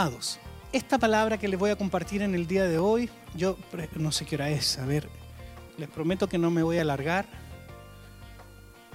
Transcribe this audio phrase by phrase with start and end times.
[0.00, 0.38] Amados,
[0.72, 3.58] esta palabra que les voy a compartir en el día de hoy, yo
[3.96, 5.06] no sé qué hora es, a ver,
[5.76, 7.26] les prometo que no me voy a alargar.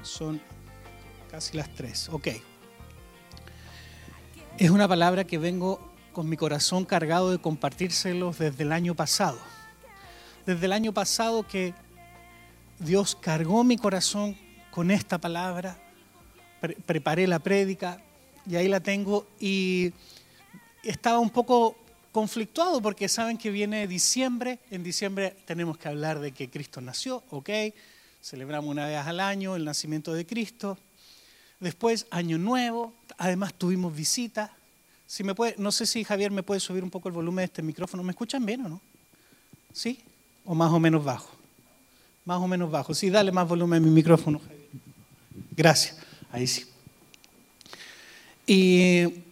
[0.01, 0.41] Son
[1.29, 2.29] casi las tres, ok.
[4.57, 5.79] Es una palabra que vengo
[6.11, 9.37] con mi corazón cargado de compartírselos desde el año pasado.
[10.47, 11.75] Desde el año pasado que
[12.79, 14.35] Dios cargó mi corazón
[14.71, 15.77] con esta palabra,
[16.87, 18.01] preparé la prédica
[18.49, 19.93] y ahí la tengo y
[20.85, 21.75] estaba un poco
[22.11, 27.23] conflictuado porque saben que viene diciembre, en diciembre tenemos que hablar de que Cristo nació,
[27.29, 27.49] ok,
[28.21, 30.77] celebramos una vez al año el nacimiento de Cristo,
[31.59, 34.55] después año nuevo, además tuvimos visita,
[35.05, 37.45] si me puede, no sé si Javier me puede subir un poco el volumen de
[37.45, 38.81] este micrófono, ¿me escuchan bien o no?
[39.73, 39.99] ¿Sí?
[40.45, 41.29] ¿O más o menos bajo?
[42.23, 44.69] Más o menos bajo, sí, dale más volumen a mi micrófono, Javier.
[45.51, 45.97] Gracias,
[46.31, 46.65] ahí sí.
[48.47, 49.24] Y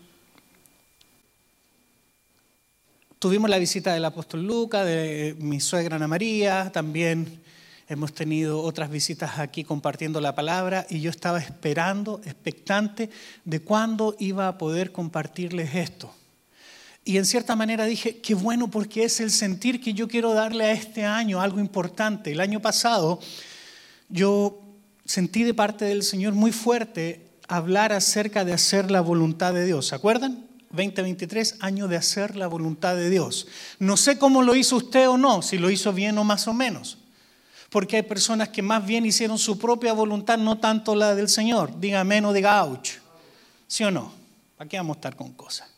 [3.24, 7.40] tuvimos la visita del apóstol Luca, de mi suegra Ana María, también
[7.88, 13.10] hemos tenido otras visitas aquí compartiendo la palabra y yo estaba esperando, expectante
[13.46, 16.14] de cuándo iba a poder compartirles esto.
[17.06, 20.66] Y en cierta manera dije, qué bueno porque es el sentir que yo quiero darle
[20.66, 22.34] a este año algo importante.
[22.34, 23.22] El año pasado
[24.10, 24.62] yo
[25.06, 29.88] sentí de parte del Señor muy fuerte hablar acerca de hacer la voluntad de Dios.
[29.88, 30.53] ¿Se acuerdan?
[30.74, 33.48] 2023, año de hacer la voluntad de Dios.
[33.78, 36.54] No sé cómo lo hizo usted o no, si lo hizo bien o más o
[36.54, 36.98] menos.
[37.70, 41.80] Porque hay personas que más bien hicieron su propia voluntad, no tanto la del Señor.
[41.80, 42.94] Diga menos, diga ouch.
[43.68, 44.12] ¿Sí o no?
[44.58, 45.70] ¿Para qué vamos a estar con cosas?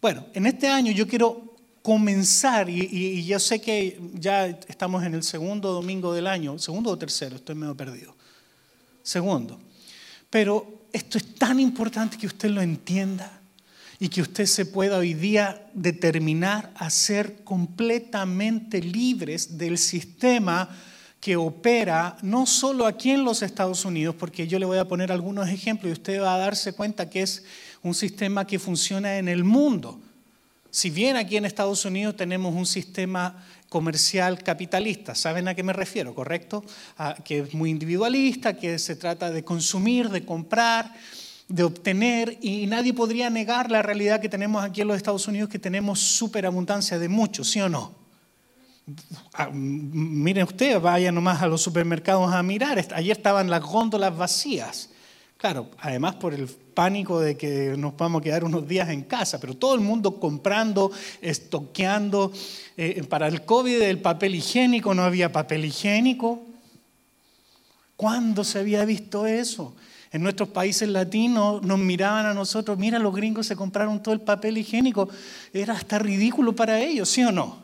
[0.00, 5.14] Bueno, en este año yo quiero comenzar, y, y, yo sé que ya estamos en
[5.14, 8.14] el segundo domingo del año, segundo o tercero, estoy medio perdido.
[9.02, 9.60] Segundo.
[10.30, 13.41] Pero esto es tan importante que usted lo entienda
[14.02, 20.68] y que usted se pueda hoy día determinar a ser completamente libres del sistema
[21.20, 25.12] que opera no solo aquí en los Estados Unidos, porque yo le voy a poner
[25.12, 27.44] algunos ejemplos y usted va a darse cuenta que es
[27.84, 30.00] un sistema que funciona en el mundo.
[30.68, 35.72] Si bien aquí en Estados Unidos tenemos un sistema comercial capitalista, ¿saben a qué me
[35.72, 36.12] refiero?
[36.12, 36.64] ¿Correcto?
[37.24, 40.92] que es muy individualista, que se trata de consumir, de comprar,
[41.48, 45.48] de obtener y nadie podría negar la realidad que tenemos aquí en los Estados Unidos,
[45.48, 47.94] que tenemos superabundancia de mucho, ¿sí o no?
[49.34, 54.90] Ah, miren ustedes, vayan nomás a los supermercados a mirar, ayer estaban las góndolas vacías.
[55.42, 59.40] Claro, además por el pánico de que nos vamos a quedar unos días en casa,
[59.40, 62.32] pero todo el mundo comprando, estoqueando.
[62.76, 66.42] Eh, para el COVID el papel higiénico no había papel higiénico.
[67.96, 69.74] ¿Cuándo se había visto eso?
[70.12, 74.20] En nuestros países latinos nos miraban a nosotros, mira, los gringos se compraron todo el
[74.20, 75.08] papel higiénico.
[75.54, 77.62] Era hasta ridículo para ellos, ¿sí o no?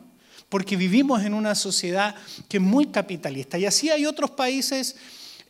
[0.49, 2.15] Porque vivimos en una sociedad
[2.47, 3.59] que es muy capitalista.
[3.59, 4.95] Y así hay otros países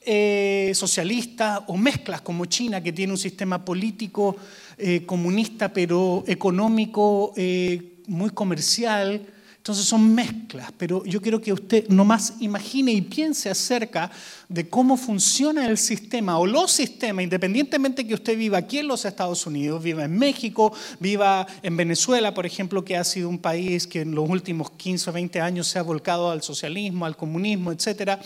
[0.02, 4.36] eh, socialistas o mezclas como China, que tiene un sistema político
[4.78, 9.26] eh, comunista, pero económico eh, muy comercial
[9.70, 14.10] entonces son mezclas, pero yo quiero que usted nomás imagine y piense acerca
[14.48, 19.06] de cómo funciona el sistema o los sistemas, independientemente que usted viva aquí en los
[19.06, 23.86] Estados Unidos, viva en México, viva en Venezuela, por ejemplo, que ha sido un país
[23.86, 27.72] que en los últimos 15 o 20 años se ha volcado al socialismo, al comunismo,
[27.72, 28.20] etcétera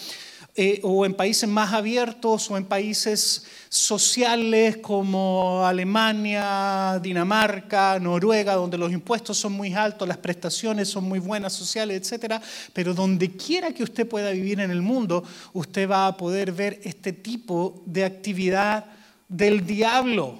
[0.56, 8.78] eh, o en países más abiertos o en países sociales como Alemania, Dinamarca, Noruega, donde
[8.78, 12.40] los impuestos son muy altos, las prestaciones son muy buenas sociales, etcétera,
[12.72, 16.80] pero donde quiera que usted pueda vivir en el mundo, usted va a poder ver
[16.84, 18.86] este tipo de actividad
[19.28, 20.38] del diablo,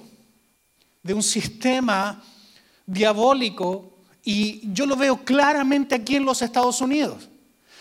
[1.02, 2.22] de un sistema
[2.86, 7.28] diabólico y yo lo veo claramente aquí en los Estados Unidos.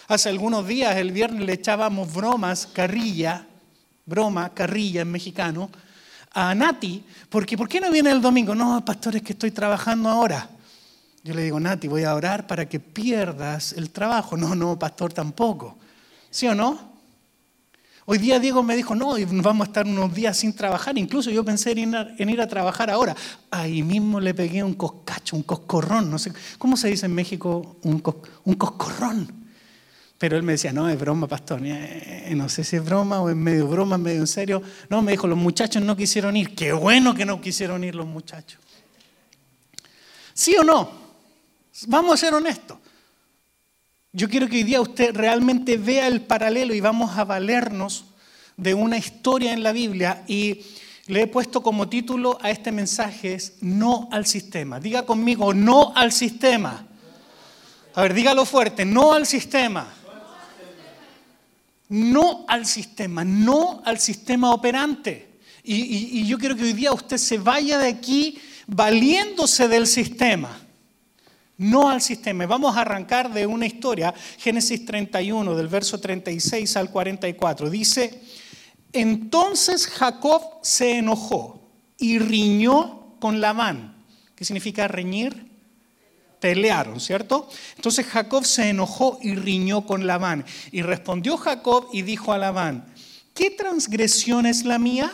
[0.07, 3.47] Hace algunos días, el viernes, le echábamos bromas, carrilla,
[4.05, 5.69] broma, carrilla en mexicano,
[6.33, 8.53] a Nati, porque ¿por qué no viene el domingo?
[8.53, 10.49] No, pastor, es que estoy trabajando ahora.
[11.23, 14.35] Yo le digo, Nati, voy a orar para que pierdas el trabajo.
[14.35, 15.77] No, no, pastor, tampoco.
[16.29, 16.91] ¿Sí o no?
[18.05, 20.97] Hoy día Diego me dijo, no, vamos a estar unos días sin trabajar.
[20.97, 23.15] Incluso yo pensé en ir a, trabajar ahora.
[23.49, 26.11] Ahí mismo le pegué un coscacho, un coscorrón.
[26.11, 28.03] No sé, ¿cómo se dice en México un,
[28.43, 29.42] un coscorrón?
[30.23, 31.59] Pero él me decía, no, es broma, pastor.
[31.65, 34.63] Eh, no sé si es broma o es medio broma, medio en serio.
[34.87, 36.55] No, me dijo, los muchachos no quisieron ir.
[36.55, 38.57] Qué bueno que no quisieron ir los muchachos.
[40.33, 40.89] ¿Sí o no?
[41.87, 42.77] Vamos a ser honestos.
[44.13, 48.05] Yo quiero que hoy día usted realmente vea el paralelo y vamos a valernos
[48.55, 50.23] de una historia en la Biblia.
[50.29, 50.61] Y
[51.07, 54.79] Le he puesto como título a este mensaje es No al sistema.
[54.79, 56.87] Diga conmigo, no al sistema.
[57.93, 59.85] A ver, dígalo fuerte, no al sistema.
[61.89, 65.39] No al sistema, no al sistema operante.
[65.63, 68.37] Y, yo quiero que hoy día usted se vaya de aquí
[68.67, 70.59] valiéndose del sistema
[71.57, 72.45] no al sistema.
[72.45, 77.69] Vamos a arrancar de una historia, Génesis 31, del verso 36 al 44.
[77.69, 78.21] Dice,
[78.91, 84.03] entonces Jacob se enojó y riñó con Labán.
[84.35, 85.52] ¿Qué significa reñir?
[86.99, 87.49] ¿Cierto?
[87.75, 90.45] Entonces Jacob se enojó y riñó con Labán.
[90.71, 92.85] Y respondió Jacob y dijo a Labán,
[93.33, 95.11] ¿qué transgresión es la mía?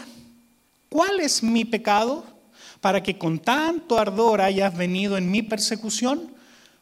[0.89, 2.39] ¿Cuál es mi pecado?
[2.81, 6.33] para que con tanto ardor hayas venido en mi persecución?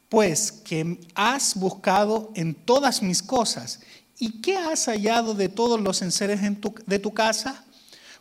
[0.10, 3.82] Pues que has buscado en todas mis cosas.
[4.20, 6.40] ¿Y qué has hallado de todos los enseres
[6.86, 7.66] de tu casa?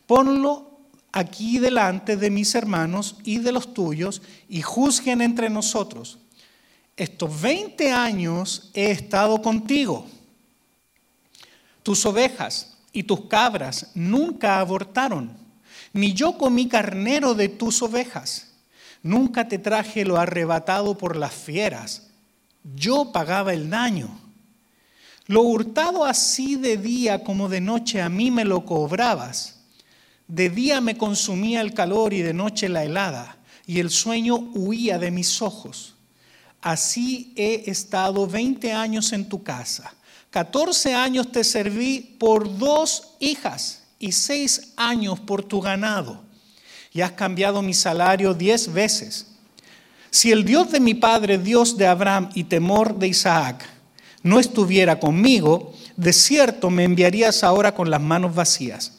[0.05, 0.66] Ponlo
[1.17, 6.19] aquí delante de mis hermanos y de los tuyos y juzguen entre nosotros.
[6.95, 10.05] Estos 20 años he estado contigo.
[11.83, 15.47] Tus ovejas y tus cabras nunca abortaron
[15.97, 18.51] ni yo comí carnero de tus ovejas.
[19.01, 22.09] Nunca te traje lo arrebatado por las fieras.
[22.75, 24.09] Yo pagaba el daño.
[25.25, 29.56] Lo hurtado así de día como de noche a mí me lo cobrabas.
[30.27, 34.97] De día me consumía el calor y de noche la helada, y el sueño huía
[34.97, 35.95] de mis ojos.
[36.61, 39.93] Así he estado veinte años en tu casa.
[40.29, 46.23] Catorce años te serví por dos hijas y seis años por tu ganado,
[46.91, 49.27] y has cambiado mi salario diez veces.
[50.09, 53.65] Si el Dios de mi padre, Dios de Abraham y temor de Isaac,
[54.23, 58.96] no estuviera conmigo, de cierto me enviarías ahora con las manos vacías.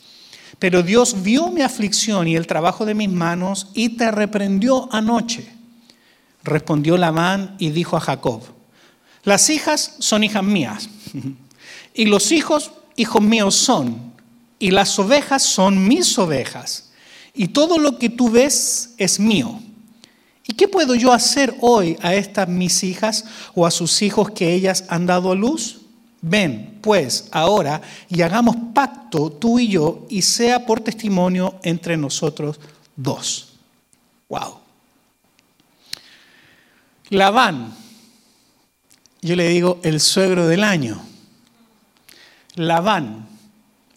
[0.59, 5.49] Pero Dios vio mi aflicción y el trabajo de mis manos y te reprendió anoche.
[6.43, 8.43] Respondió Labán y dijo a Jacob,
[9.25, 10.89] las hijas son hijas mías
[11.95, 14.13] y los hijos hijos míos son
[14.59, 16.91] y las ovejas son mis ovejas,
[17.33, 19.61] y todo lo que tú ves es mío.
[20.45, 23.25] ¿Y qué puedo yo hacer hoy a estas mis hijas
[23.55, 25.83] o a sus hijos que ellas han dado a luz?
[26.21, 32.59] Ven, pues, ahora y hagamos pacto tú y yo y sea por testimonio entre nosotros
[32.97, 33.55] dos.
[34.29, 34.59] Wow.
[37.11, 37.75] Labán,
[39.23, 41.01] yo le digo el suegro del año.
[42.57, 43.29] Labán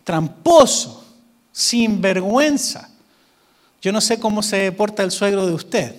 [0.03, 1.05] tramposo,
[1.51, 2.89] sin vergüenza.
[3.81, 5.95] Yo no sé cómo se porta el suegro de usted,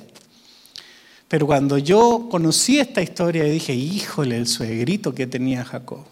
[1.28, 6.11] pero cuando yo conocí esta historia dije, híjole, el suegrito que tenía Jacob.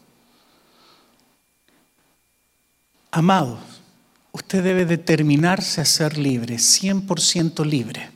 [3.11, 3.59] Amados,
[4.33, 8.11] usted debe determinarse a ser libre, 100% libre.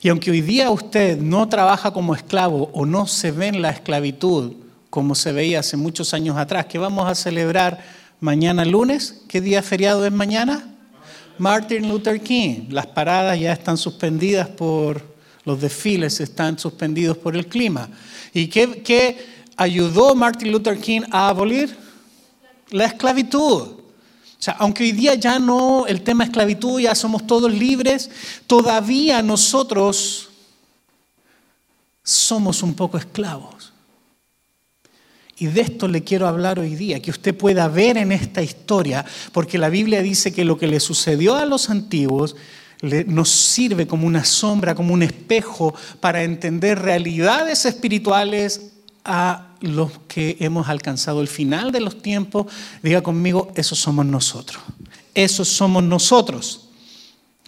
[0.00, 3.70] Y aunque hoy día usted no trabaja como esclavo o no se ve en la
[3.70, 4.54] esclavitud
[4.88, 7.78] como se veía hace muchos años atrás, que vamos a celebrar
[8.20, 10.62] Mañana lunes, ¿qué día feriado es mañana?
[11.38, 12.66] Martin Luther King.
[12.68, 15.02] Las paradas ya están suspendidas por,
[15.46, 17.88] los desfiles están suspendidos por el clima.
[18.34, 19.26] ¿Y qué, qué
[19.56, 21.74] ayudó Martin Luther King a abolir?
[22.68, 23.79] La esclavitud.
[24.40, 28.10] O sea, aunque hoy día ya no, el tema esclavitud, ya somos todos libres,
[28.46, 30.30] todavía nosotros
[32.02, 33.74] somos un poco esclavos.
[35.36, 39.04] Y de esto le quiero hablar hoy día, que usted pueda ver en esta historia,
[39.32, 42.34] porque la Biblia dice que lo que le sucedió a los antiguos
[43.08, 48.72] nos sirve como una sombra, como un espejo para entender realidades espirituales
[49.04, 52.46] a los que hemos alcanzado el final de los tiempos.
[52.82, 54.62] Diga conmigo, esos somos nosotros.
[55.14, 56.68] Esos somos nosotros,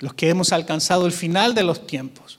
[0.01, 2.39] los que hemos alcanzado el final de los tiempos.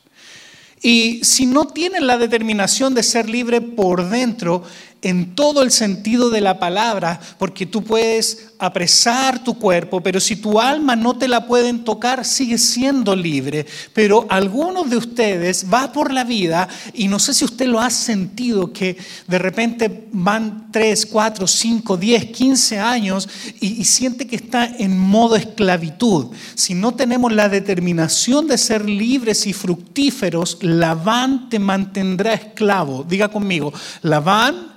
[0.82, 4.64] Y si no tienen la determinación de ser libre por dentro,
[5.04, 10.38] en todo el sentido de la palabra, porque tú puedes apresar tu cuerpo, pero si
[10.38, 13.66] tu alma no te la pueden tocar, sigue siendo libre.
[13.94, 17.90] Pero algunos de ustedes va por la vida y no sé si usted lo ha
[17.90, 23.28] sentido, que de repente van 3, 4, 5, 10, 15 años
[23.60, 26.28] y, siente que está en modo esclavitud.
[26.56, 33.04] Si no tenemos la determinación de ser libres y fructíferos, Labán te mantendrá esclavo.
[33.04, 34.73] Diga conmigo, Labán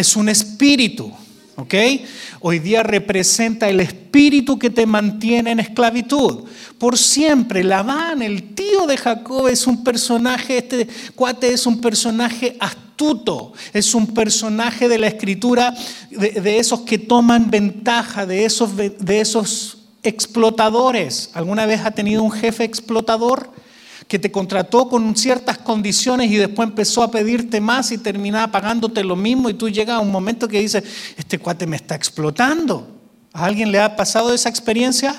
[0.00, 1.12] es un espíritu.
[1.56, 1.74] ¿Ok?
[2.40, 6.44] Hoy día representa el espíritu que te mantiene en esclavitud.
[6.78, 12.56] Por siempre, Labán, el tío de Jacob, es un personaje, este cuate es un personaje
[12.58, 15.74] astuto, es un personaje de la escritura,
[16.10, 21.28] de, esos que toman ventaja, de esos, de esos explotadores.
[21.34, 23.50] ¿Alguna vez ha tenido un jefe explotador
[24.10, 29.04] que te contrató con ciertas condiciones y después empezó a pedirte más y terminaba pagándote
[29.04, 30.82] lo mismo y tú llegas a un momento que dices,
[31.16, 32.88] este cuate me está explotando?
[33.32, 35.14] ¿A alguien le ha pasado esa experiencia?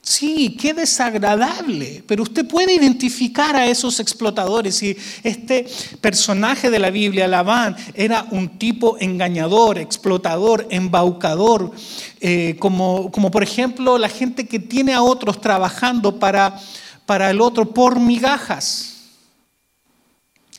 [0.00, 5.66] Sí, qué desagradable, pero usted puede identificar a esos explotadores y este
[6.00, 11.72] personaje de la Biblia, Labán, era un tipo engañador, explotador, embaucador,
[12.20, 16.60] eh, como, como por ejemplo la gente que tiene a otros trabajando para,
[17.08, 18.96] para el otro por migajas,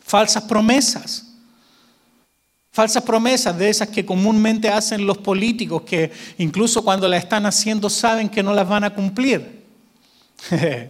[0.04, 1.28] falsas promesas.
[2.72, 7.88] Falsas promesas de esas que comúnmente hacen los políticos, que incluso cuando las están haciendo
[7.88, 9.64] saben que no las van a cumplir.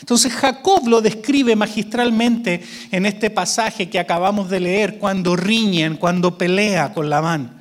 [0.00, 6.36] Entonces Jacob lo describe magistralmente en este pasaje que acabamos de leer, cuando riñen, cuando
[6.36, 7.57] pelea con Labán.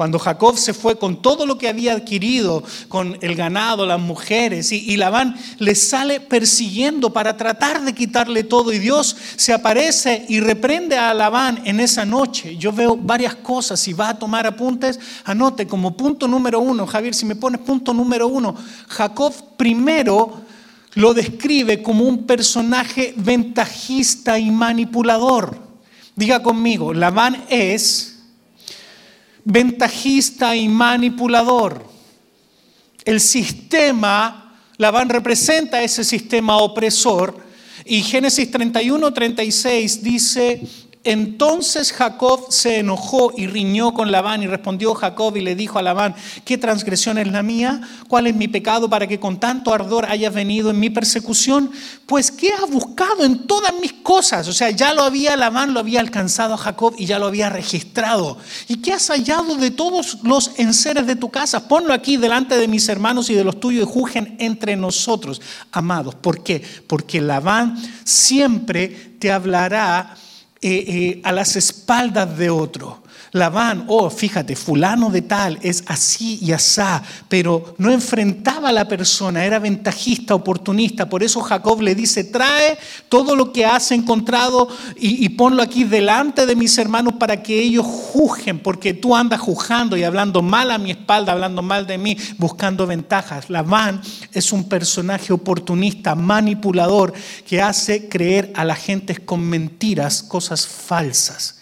[0.00, 4.72] Cuando Jacob se fue con todo lo que había adquirido, con el ganado, las mujeres,
[4.72, 10.40] y, Labán le sale persiguiendo para tratar de quitarle todo, y Dios se aparece y
[10.40, 12.56] reprende a Labán en esa noche.
[12.56, 17.14] Yo veo varias cosas, si va a tomar apuntes, anote como punto número uno, Javier,
[17.14, 18.54] si me pones punto número uno,
[18.88, 20.40] Jacob primero
[20.94, 25.58] lo describe como un personaje ventajista y manipulador.
[26.16, 28.19] Diga conmigo, Labán es
[29.44, 31.84] ventajista y manipulador.
[33.04, 37.38] El sistema, Labán representa ese sistema opresor
[37.84, 40.62] y Génesis 31, 36 dice,
[41.02, 45.82] entonces Jacob se enojó y riñó con Labán y respondió Jacob y le dijo a
[45.82, 46.14] Labán,
[46.44, 47.80] ¿qué transgresión es la mía?
[48.06, 51.70] ¿Cuál es mi pecado para que con tanto ardor hayas venido en mi persecución?
[52.04, 54.46] Pues ¿qué has buscado en todas mis cosas?
[54.48, 57.48] O sea, ya lo había Labán, lo había alcanzado a Jacob y ya lo había
[57.48, 58.36] registrado.
[58.68, 61.66] ¿Y qué has hallado de todos los enseres de tu casa?
[61.66, 65.40] Ponlo aquí delante de mis hermanos y de los tuyos y juzguen entre nosotros,
[65.72, 66.14] amados.
[66.16, 66.62] ¿Por qué?
[66.86, 70.14] Porque Labán siempre te hablará
[70.62, 73.02] eh, a las espaldas de otro.
[73.32, 78.88] Labán, oh, fíjate, fulano de tal es así y asá, pero no enfrentaba a la
[78.88, 81.08] persona, era ventajista, oportunista.
[81.08, 82.76] Por eso Jacob le dice, trae
[83.08, 87.62] todo lo que has encontrado y, y ponlo aquí delante de mis hermanos para que
[87.62, 91.98] ellos juzguen, porque tú andas juzgando y hablando mal a mi espalda, hablando mal de
[91.98, 93.48] mí, buscando ventajas.
[93.48, 94.00] Labán
[94.32, 97.12] es un personaje oportunista, manipulador,
[97.46, 101.59] que hace creer a la gente con mentiras, cosas falsas.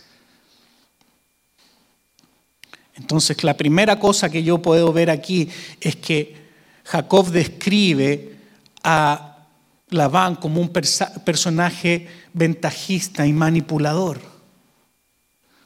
[2.98, 5.48] Entonces, la primera cosa que yo puedo ver aquí
[5.80, 6.36] es que
[6.84, 8.36] Jacob describe
[8.82, 9.46] a
[9.90, 14.20] Labán como un personaje ventajista y manipulador.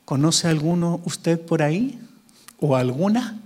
[0.04, 1.98] ¿Conoce alguno usted por ahí?
[2.60, 3.40] ¿O alguna?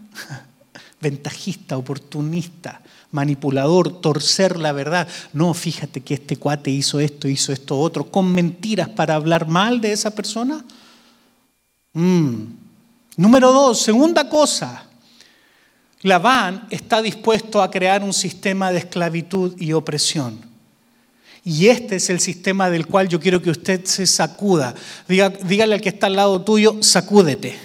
[1.00, 2.80] Ventajista, oportunista,
[3.12, 5.06] manipulador, torcer la verdad.
[5.32, 9.80] No, fíjate que este cuate hizo esto, hizo esto otro, con mentiras para hablar mal
[9.80, 10.64] de esa persona.
[11.92, 12.65] Mm,
[13.16, 14.84] Número dos, segunda cosa,
[16.02, 20.38] Labán está dispuesto a crear un sistema de esclavitud y opresión.
[21.42, 24.74] Y este es el sistema del cual yo quiero que usted se sacuda.
[25.08, 27.56] dígale al que está al lado tuyo, sacúdete.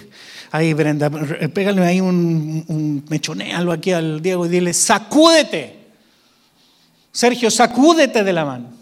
[0.52, 5.80] Ahí, Brenda, pégale ahí un, un mechonealo aquí al Diego y dile, sacúdete.
[7.10, 8.74] Sergio, sacúdete de Labán.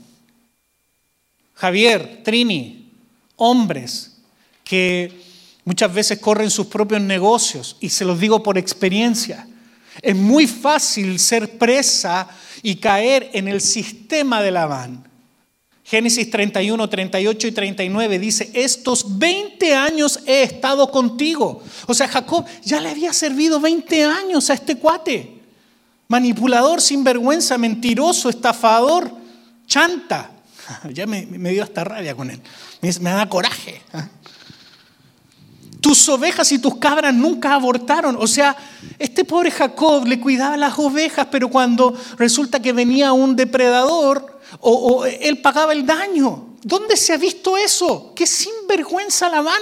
[1.54, 2.92] Javier, Trini,
[3.36, 4.18] hombres
[4.64, 5.29] que
[5.64, 9.47] Muchas veces corren sus propios negocios y se los digo por experiencia.
[10.02, 12.29] Es muy fácil ser presa
[12.62, 15.11] y caer en el sistema de Labán.
[15.85, 21.62] Génesis 31, 38 y 39 dice, estos 20 años he estado contigo.
[21.87, 25.40] O sea, Jacob ya le había servido 20 años a este cuate.
[26.07, 29.11] Manipulador, sinvergüenza, mentiroso, estafador,
[29.67, 30.31] chanta.
[30.93, 32.40] Ya me, dio hasta rabia con él.
[32.81, 33.83] Me, da coraje.
[35.80, 38.16] Tus ovejas y tus cabras nunca abortaron.
[38.18, 38.56] O sea,
[38.99, 45.04] este pobre Jacob le cuidaba las ovejas, pero cuando resulta que venía un depredador, o,
[45.04, 46.56] él pagaba el daño.
[46.62, 48.12] ¿Dónde se ha visto eso?
[48.14, 49.60] ¡Qué sinvergüenza Labán!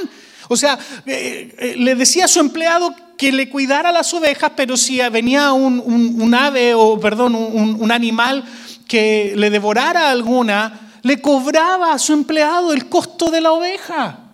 [0.48, 4.76] O sea, eh, eh, le decía a su empleado que le cuidara las ovejas, pero
[4.76, 8.44] si venía un, ave o, perdón, un animal
[8.86, 14.27] que le devorara alguna, le cobraba a su empleado el costo de la oveja.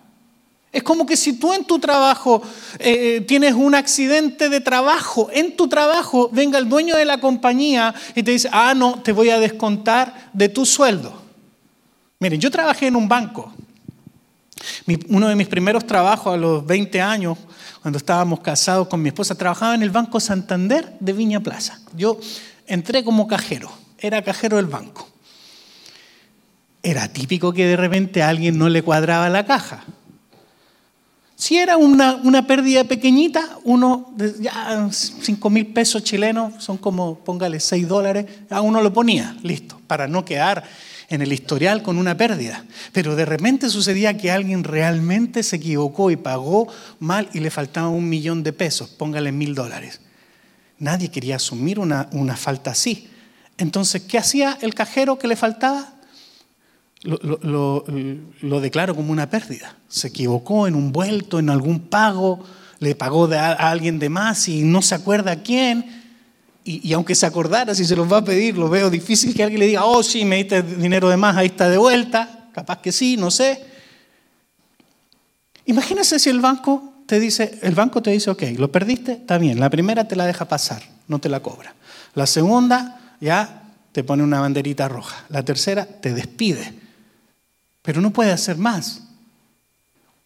[0.75, 2.41] Es como que si tú en tu trabajo
[2.79, 7.95] eh, tienes un accidente de trabajo, en tu trabajo venga el dueño de la compañía
[8.13, 11.13] y te dice, ah, no, te voy a descontar de tu sueldo.
[12.19, 13.53] Miren, yo trabajé en un banco.
[15.07, 17.37] uno de mis primeros trabajos a los 20 años,
[17.81, 21.79] cuando estábamos casados con mi esposa, trabajaba en el Banco Santander de Viña Plaza.
[21.95, 22.19] Yo
[22.67, 25.07] entré como cajero, era cajero del banco.
[26.83, 29.85] Era típico que de repente a alguien no le cuadraba la caja.
[31.35, 37.59] Si era una, una pérdida pequeñita, uno, ya 5 mil pesos chilenos, son como, póngale
[37.59, 40.63] 6 dólares, a uno lo ponía, listo, para no quedar
[41.09, 42.63] en el historial con una pérdida.
[42.93, 46.67] Pero de repente sucedía que alguien realmente se equivocó y pagó
[46.99, 49.99] mal y le faltaba un millón de pesos, póngale mil dólares.
[50.79, 53.09] Nadie quería asumir una, una falta así.
[53.57, 55.94] Entonces, ¿qué hacía el cajero que le faltaba?
[57.05, 59.77] Lo, declaro como una pérdida.
[59.87, 62.43] Se equivocó en un vuelto, en algún pago,
[62.79, 66.03] le pagó a, alguien de más y no se acuerda quién.
[66.63, 69.59] Y, aunque se acordara, si se los va a pedir, lo veo difícil que alguien
[69.59, 72.49] le diga, oh, sí, me diste dinero de más, ahí está de vuelta.
[72.53, 73.63] Capaz que sí, no sé.
[75.65, 79.59] Imagínese si el banco te dice, el banco te dice, ok, lo perdiste, está bien.
[79.59, 81.75] La primera te la deja pasar, no te la cobra.
[82.15, 85.25] La segunda, ya te pone una banderita roja.
[85.29, 86.84] La tercera, te despide.
[87.85, 89.03] Pero no puede hacer más.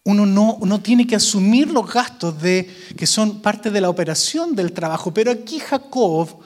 [0.05, 4.71] Uno no, tiene que asumir los gastos de, que son parte de la operación del
[4.71, 5.13] trabajo.
[5.13, 6.39] Pero aquí Jacob,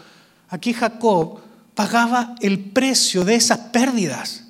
[0.50, 1.39] aquí Jacob
[1.75, 4.43] pagaba el precio de esas pérdidas.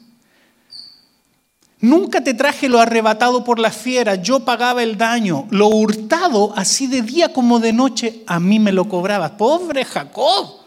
[1.82, 5.48] Nunca te traje lo arrebatado por la fiera, yo pagaba el daño.
[5.52, 9.32] Lo hurtado, así de día como de noche, a mí me lo cobrabas.
[9.32, 10.62] Pobre Jacob.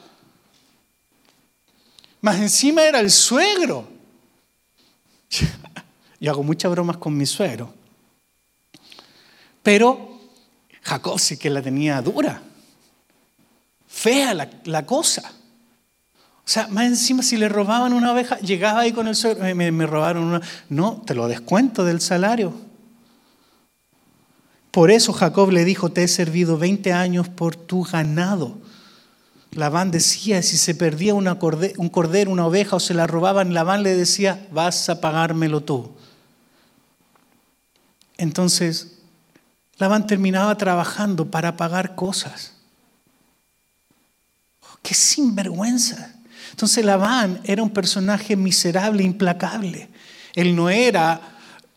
[2.21, 3.89] Más encima era el suegro.
[6.21, 7.73] Yo hago muchas bromas con mi suegro.
[9.63, 10.21] Pero
[10.83, 12.43] Jacob sí que la tenía dura.
[13.87, 15.33] Fea la, cosa.
[16.39, 19.73] O sea, más encima si le robaban una oveja, llegaba ahí con el suegro, me,
[19.73, 20.41] me robaron una...
[20.69, 22.55] No, te lo descuento del salario.
[24.71, 28.59] Por eso Jacob le dijo, te he servido 20 años por tu ganado.
[29.53, 31.25] Labán decía, si se perdía un
[31.89, 35.93] cordero, una oveja o se la robaban, Labán le decía, vas a pagármelo tú.
[38.19, 38.99] Entonces,
[39.79, 42.55] Labán terminaba trabajando para pagar cosas.
[44.63, 46.15] Oh, ¡Qué sinvergüenza!
[46.51, 49.89] Entonces Labán era un personaje miserable, implacable.
[50.35, 51.21] Él no era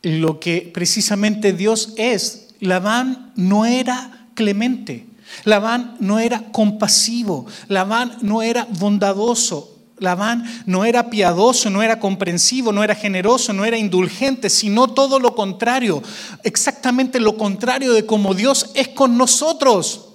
[0.02, 2.50] lo que precisamente Dios es.
[2.60, 5.10] Labán no era clemente.
[5.44, 12.72] Labán no era compasivo, Labán no era bondadoso, Labán no era piadoso, no era comprensivo,
[12.72, 16.02] no era generoso, no era indulgente, sino todo lo contrario,
[16.44, 20.06] exactamente lo contrario de como Dios es con nosotros.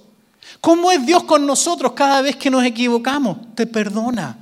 [0.61, 3.37] ¿Cómo es Dios con nosotros cada vez que nos equivocamos?
[3.55, 4.39] Te perdona.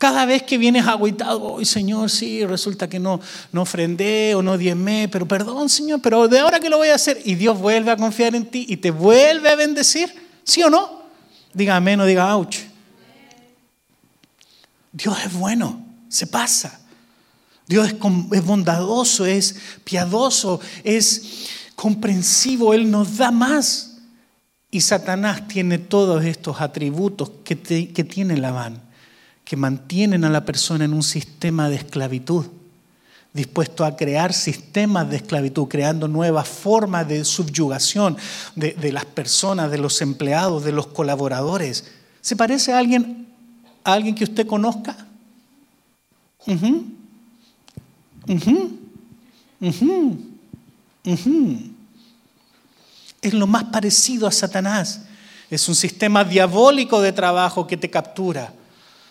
[0.00, 3.20] Cada vez que vienes agüitado, hoy Señor, sí, resulta que no,
[3.52, 6.94] no ofrendé o no diezmé, pero perdón, Señor, pero de ahora que lo voy a
[6.94, 10.10] hacer, y Dios vuelve a confiar en ti y te vuelve a bendecir,
[10.42, 11.02] ¿sí o no?
[11.52, 12.69] Diga amén o diga ouch.
[14.92, 16.80] Dios es bueno, se pasa.
[17.66, 23.98] Dios es, bondadoso, es piadoso, es comprensivo, Él nos da más.
[24.70, 28.90] Y Satanás tiene todos estos atributos que, que tiene Labán
[29.50, 32.46] que mantienen a la persona en un sistema de esclavitud,
[33.32, 38.16] dispuesto a crear sistemas de esclavitud, creando nuevas formas de subyugación
[38.54, 41.84] de, las personas, de los empleados, de los colaboradores.
[42.20, 43.26] ¿Se parece a alguien,
[43.84, 44.96] a alguien que usted conozca?
[53.22, 55.02] Es lo más parecido a Satanás.
[55.50, 58.54] Es un sistema diabólico de trabajo que te captura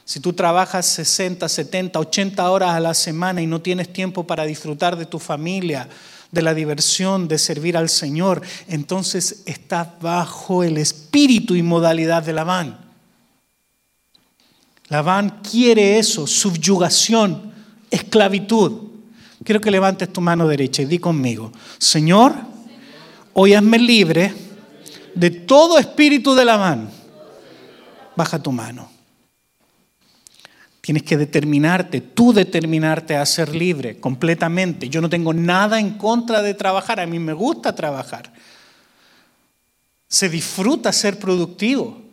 [0.10, 4.44] si tú trabajas 60, 70, 80 horas a la semana y no tienes tiempo para
[4.44, 5.88] disfrutar de tu familia,
[6.32, 12.34] de la diversión, de servir al Señor, entonces estás bajo el espíritu y modalidad de
[12.34, 12.89] Labán.
[14.90, 17.54] Labán quiere eso, subyugación,
[17.92, 18.90] esclavitud.
[19.44, 22.36] Quiero que levantes tu mano derecha y di conmigo, Señor,
[23.34, 24.34] hoy hazme libre
[25.16, 26.90] de todo espíritu de Labán.
[28.16, 28.90] Baja tu mano.
[30.82, 34.90] Tienes que determinarte, tú determinarte a ser libre completamente.
[34.90, 38.34] Yo no tengo nada en contra de trabajar, a mí me gusta trabajar.
[40.08, 42.09] Se disfruta ser productivo.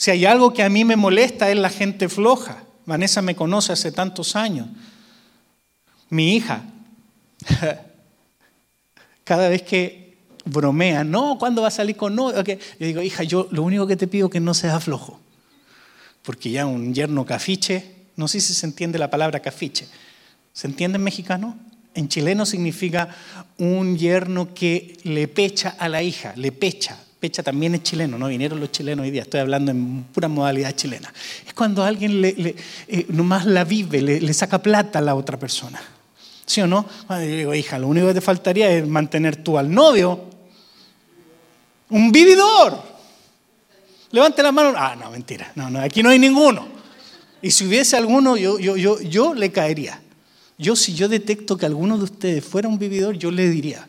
[0.00, 2.64] Si hay algo que a mí me molesta es la gente floja.
[2.86, 4.66] Vanessa me conoce hace tantos años.
[6.08, 6.62] Mi hija,
[9.24, 12.32] cada vez que bromea, no, ¿cuándo va a salir con no?
[12.42, 15.20] Yo digo, hija, yo lo único que te pido es que no seas flojo
[16.22, 19.86] porque ya un yerno cafiche, no sé si se entiende la palabra cafiche,
[20.52, 21.58] ¿se entiende en mexicano?
[21.92, 23.08] en chileno significa
[23.58, 26.96] un yerno que le pecha a la hija, le pecha.
[27.20, 30.72] Pecha también es chileno, no vinieron los chilenos hoy día, estoy hablando en pura modalidad
[30.74, 31.12] chilena.
[31.46, 32.56] Es cuando alguien le,
[32.88, 35.82] eh, nomás la vive, le, saca plata a la otra persona.
[36.46, 36.86] ¿Sí o no?
[37.10, 40.30] Yo digo, hija, lo único que te faltaría es mantener tú al novio.
[41.90, 42.82] Un vividor.
[44.12, 44.72] Levante la mano.
[44.74, 45.52] Ah, no, mentira.
[45.54, 46.66] No, no, aquí no hay ninguno.
[47.42, 50.00] Y si hubiese alguno, yo, yo, yo, yo le caería.
[50.58, 53.86] Yo, si yo detecto que alguno de ustedes fuera un vividor, yo le diría,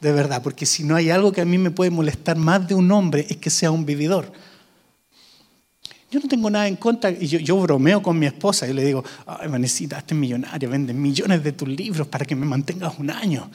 [0.00, 2.74] de verdad, porque si no hay algo que a mí me puede molestar más de
[2.74, 4.32] un hombre, es que sea un vividor.
[6.10, 9.02] Yo no tengo nada en contra, y yo, bromeo con mi esposa, y le digo,
[9.26, 13.50] ay, Vanesita, este millonaria, vende millones de tus libros para que me mantengas un año.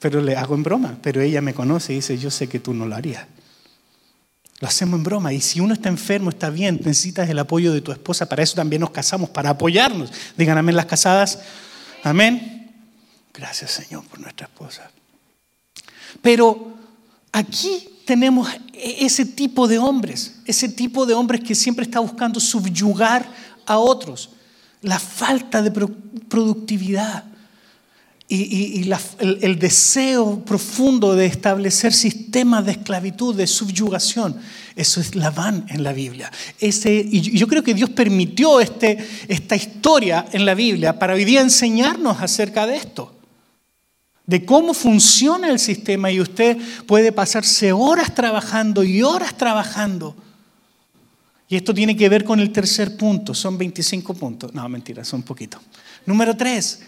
[0.00, 2.74] Pero le hago en broma, pero ella me conoce y dice, yo sé que tú
[2.74, 3.26] no lo harías.
[4.60, 5.32] Lo hacemos en broma.
[5.32, 8.28] Y si uno está enfermo, está bien, necesitas el apoyo de tu esposa.
[8.28, 10.12] Para eso también nos casamos, para apoyarnos.
[10.36, 11.38] Digan amén las casadas.
[12.02, 12.57] Amén.
[13.38, 14.90] Gracias Señor por nuestra esposa.
[16.20, 16.74] Pero
[17.30, 23.30] aquí tenemos ese tipo de hombres, ese tipo de hombres que siempre está buscando subyugar
[23.64, 24.30] a otros.
[24.82, 25.70] La falta de
[26.28, 27.24] productividad
[28.28, 34.36] y, el, deseo profundo de establecer sistemas de esclavitud, de subyugación.
[34.74, 36.30] Eso es la van en la Biblia.
[36.58, 38.98] Ese, y yo creo que Dios permitió este,
[39.28, 43.17] esta historia en la Biblia para hoy día enseñarnos acerca de esto.
[44.28, 50.14] De cómo funciona el sistema y usted puede pasarse horas trabajando y horas trabajando.
[51.48, 53.34] Y esto tiene que ver con el tercer punto.
[53.34, 54.54] Son 25 puntos.
[54.54, 55.60] No, mentira, son poquitos.
[56.06, 56.80] Número tres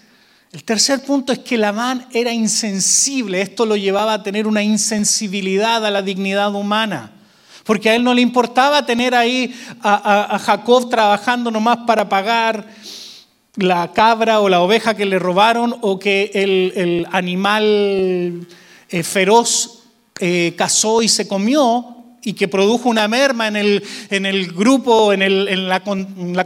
[0.52, 3.40] el tercer punto es que Labán era insensible.
[3.40, 7.12] Esto lo llevaba a tener una insensibilidad a la dignidad humana.
[7.64, 12.66] Porque a él no le importaba tener ahí a, Jacob trabajando nomás para pagar
[13.56, 18.46] la cabra o la oveja que le robaron o que el, animal
[18.88, 19.84] eh, feroz
[20.20, 25.12] eh, cazó y se comió, y que produjo una merma en el, en el grupo,
[25.12, 25.82] en, el, en, la,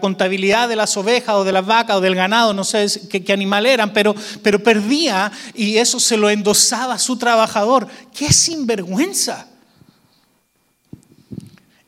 [0.01, 3.33] contabilidad de las ovejas o de las vacas o del ganado, no sé qué, qué,
[3.33, 7.88] animal eran, pero, pero perdía y eso se lo endosaba a su trabajador.
[8.17, 9.49] ¡Qué sinvergüenza!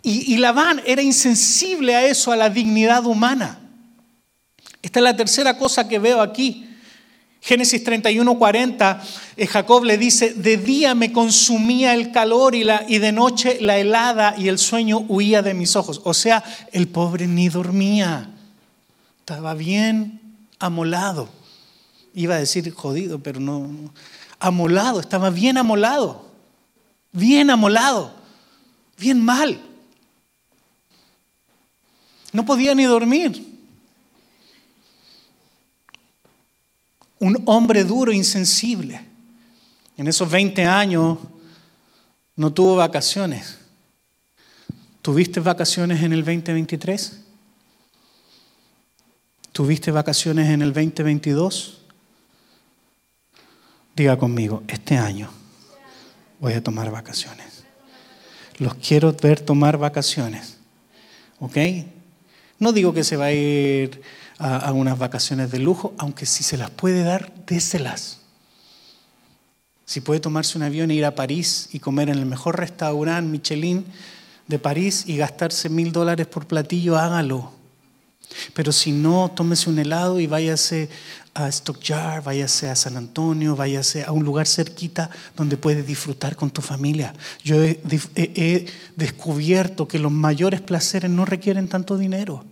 [0.03, 3.66] Y, y Labán era insensible a eso, a la dignidad humana.
[4.87, 6.65] Esta es la tercera cosa que veo aquí.
[7.41, 9.03] Génesis 31, 40,
[9.37, 13.79] eh, Jacob le dice, de día me consumía el calor y, y de noche la
[13.79, 16.01] helada y el sueño huía de mis ojos.
[16.05, 18.31] O sea, el pobre ni dormía,
[19.19, 20.21] estaba bien
[20.61, 21.29] amolado.
[22.15, 23.69] Iba a decir jodido, pero no,
[24.39, 26.27] amolado, estaba bien amolado,
[27.11, 28.15] bien amolado,
[28.97, 29.61] bien mal.
[32.33, 33.56] No podía ni dormir.
[37.19, 39.01] Un hombre duro, insensible.
[39.97, 41.19] En esos 20 años
[42.35, 43.59] no tuvo vacaciones.
[45.03, 47.21] ¿Tuviste vacaciones en el 2023?
[49.53, 51.83] ¿Tuviste vacaciones en el 2022?
[53.95, 55.31] Diga conmigo, este año
[56.41, 57.65] voy a tomar vacaciones.
[58.59, 60.59] Los quiero ver tomar vacaciones.
[61.41, 61.57] ¿Ok?
[62.59, 64.03] No digo que se va a ir
[64.39, 68.21] a, unas vacaciones de lujo, aunque si se las puede dar, déselas.
[69.85, 73.31] Si puede tomarse un avión e ir a París y comer en el mejor restaurante
[73.31, 73.87] Michelin
[74.47, 77.53] de París y gastarse mil dólares por platillo, hágalo.
[78.53, 80.89] Pero si no, tómese un helado y váyase
[81.33, 86.51] a Stockyard, váyase a San Antonio, váyase a un lugar cerquita donde puede disfrutar con
[86.51, 87.15] tu familia.
[87.45, 92.45] Yo he descubierto que los mayores placeres no requieren tanto dinero.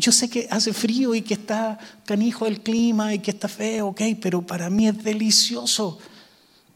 [0.00, 3.88] Yo sé que hace frío y que está canijo el clima y que está feo,
[3.88, 5.98] ok, pero para mí es delicioso.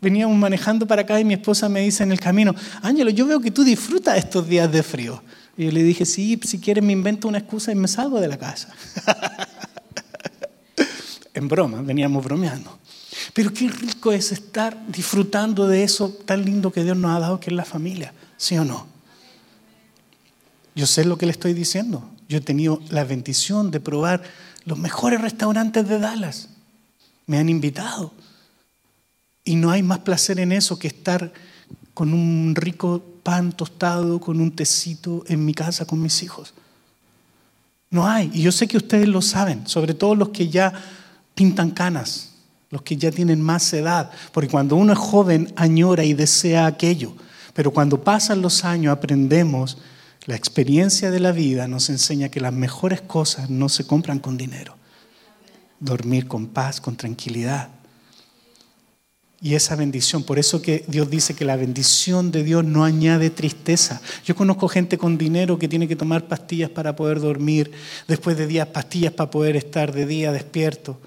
[0.01, 3.41] Veníamos manejando para acá y mi esposa me dice en el camino, Ángelo, yo veo
[3.41, 5.23] que tú disfrutas estos días de frío.
[5.57, 8.29] Y yo le dije, sí, si quieres me invento una excusa y me salgo de
[8.29, 8.75] la casa.
[11.33, 12.79] en broma, veníamos bromeando.
[13.33, 17.41] Pero qué rico es estar disfrutando de eso tan lindo que Dios nos ha dado,
[17.41, 18.87] que es la familia, ¿sí o no?
[20.75, 22.11] Yo sé lo que le estoy diciendo.
[22.29, 24.23] Yo he tenido la bendición de probar
[24.65, 26.49] los mejores restaurantes de Dallas.
[27.27, 28.13] Me han invitado.
[29.45, 31.33] Y no hay más placer en eso que estar
[31.93, 36.55] con un rico pan tostado, con un tecito en mi casa con mis hijos.
[37.91, 38.31] No hay.
[38.35, 40.73] Y yo sé que ustedes lo saben, sobre todo los que ya
[41.35, 42.33] pintan canas,
[42.71, 44.11] los que ya tienen más edad.
[44.33, 47.15] Porque cuando uno es joven añora y desea aquello.
[47.53, 49.79] Pero cuando pasan los años aprendemos
[50.27, 54.37] la experiencia de la vida nos enseña que las mejores cosas no se compran con
[54.37, 54.77] dinero.
[55.81, 57.69] dormir con paz, con tranquilidad.
[59.43, 63.29] Y esa bendición, por eso que Dios dice que la bendición de Dios no añade
[63.29, 64.01] tristeza.
[64.25, 67.71] Yo conozco gente con dinero que tiene que tomar pastillas para poder dormir,
[68.09, 70.99] después de días pastillas para poder estar de día despierto,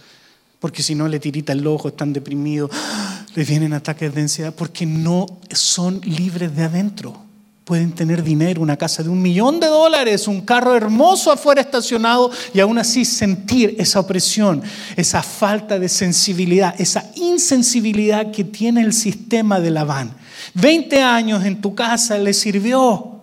[0.60, 2.70] porque si no le tirita el ojo, están deprimidos,
[3.34, 7.27] les vienen ataques de ansiedad, porque no son libres de adentro
[7.68, 12.32] pueden tener dinero, una casa de un millón de dólares, un carro hermoso afuera estacionado
[12.54, 14.64] y aún así sentir esa opresión,
[14.96, 20.16] esa falta de sensibilidad, esa insensibilidad que tiene el sistema de Labán.
[20.54, 23.22] 20 años en tu casa le sirvió.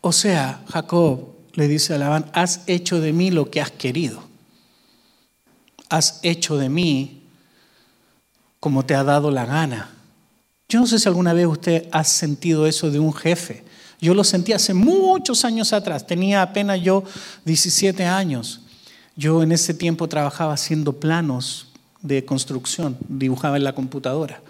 [0.00, 4.22] O sea, Jacob le dice a Labán, has hecho de mí lo que has querido.
[5.88, 7.24] Has hecho de mí
[8.60, 9.93] como te ha dado la gana.
[10.68, 13.64] Yo no sé si alguna vez usted ha sentido eso de un jefe.
[14.00, 16.06] Yo lo sentí hace muchos años atrás.
[16.06, 17.04] Tenía apenas yo
[17.44, 18.60] 17 años.
[19.16, 21.68] Yo en ese tiempo trabajaba haciendo planos
[22.02, 24.42] de construcción, dibujaba en la computadora.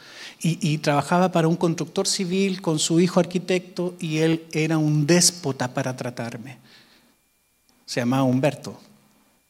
[0.47, 5.73] Y, trabajaba para un constructor civil con su hijo arquitecto y él era un déspota
[5.73, 6.59] para tratarme.
[7.87, 8.79] Se llamaba Humberto.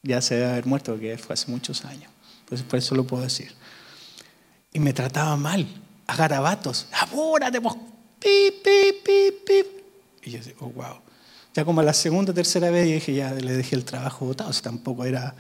[0.05, 2.13] Ya se debe haber muerto porque fue hace muchos años.
[2.47, 3.53] Pues por eso lo puedo decir.
[4.73, 5.67] Y me trataba mal
[6.07, 6.87] a garabatos.
[6.93, 7.75] Apúrate, pues.
[8.19, 9.67] Pip, pip, pip, pip.
[10.23, 10.97] Y yo dije, oh, wow.
[11.55, 14.51] Ya como a la segunda tercera vez dije, ya le dejé el trabajo botado.
[14.51, 15.35] O tampoco era,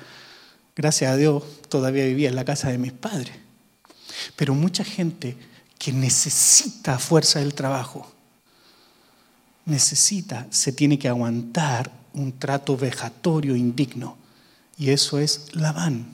[0.76, 3.34] gracias a Dios, todavía vivía en la casa de mis padres.
[4.36, 5.36] Pero mucha gente
[5.78, 8.10] que necesita fuerza del trabajo,
[9.64, 14.16] necesita, se tiene que aguantar un trato vejatorio indigno.
[14.78, 16.06] Y eso es Labán.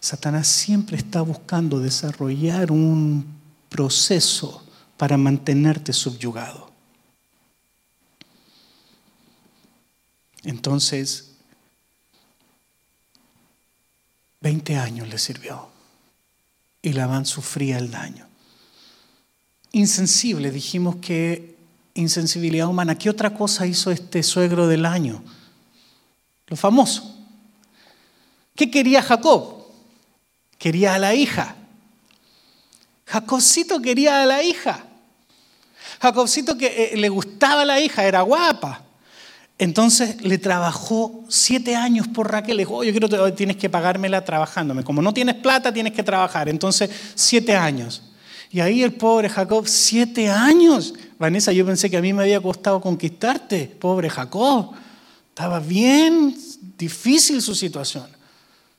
[0.00, 3.41] Satanás siempre está buscando desarrollar un
[3.72, 4.62] proceso
[4.98, 6.70] para mantenerte subyugado.
[10.44, 11.32] Entonces,
[14.42, 15.68] 20 años le sirvió
[16.82, 18.26] y Labán sufría el daño.
[19.72, 21.56] Insensible, dijimos que
[21.94, 22.98] insensibilidad humana.
[22.98, 25.22] ¿Qué otra cosa hizo este suegro del año?
[26.48, 27.16] Lo famoso.
[28.54, 29.64] ¿Qué quería Jacob?
[30.58, 31.56] Quería a la hija.
[33.12, 34.84] Jacobcito quería a la hija.
[36.00, 38.84] Jacobcito que eh, le gustaba la hija, era guapa.
[39.58, 42.56] Entonces le trabajó siete años por Raquel.
[42.56, 44.82] Le dijo, oh, yo quiero, tienes que pagármela trabajándome.
[44.82, 46.48] Como no tienes plata, tienes que trabajar.
[46.48, 48.02] Entonces, siete años.
[48.50, 50.94] Y ahí el pobre Jacob, siete años.
[51.18, 53.66] Vanessa, yo pensé que a mí me había costado conquistarte.
[53.78, 54.72] Pobre Jacob.
[55.28, 56.34] Estaba bien
[56.78, 58.21] difícil su situación.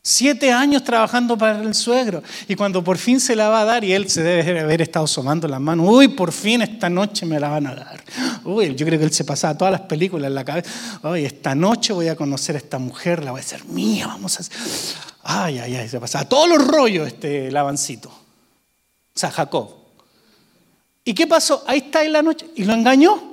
[0.05, 2.21] Siete años trabajando para el suegro.
[2.49, 5.05] Y cuando por fin se la va a dar, y él se debe haber estado
[5.05, 8.03] asomando las manos, uy, por fin esta noche me la van a dar.
[8.43, 10.69] Uy, yo creo que él se pasaba todas las películas en la cabeza.
[11.03, 14.41] Uy, esta noche voy a conocer a esta mujer, la voy a hacer mía, vamos
[14.41, 14.43] a...
[15.23, 18.09] Ay, ay, ay, se pasaba todos los rollos este lavancito.
[18.09, 19.69] O sea, Jacob.
[21.05, 21.63] ¿Y qué pasó?
[21.65, 22.45] Ahí está en la noche.
[22.57, 23.23] Y lo engañó.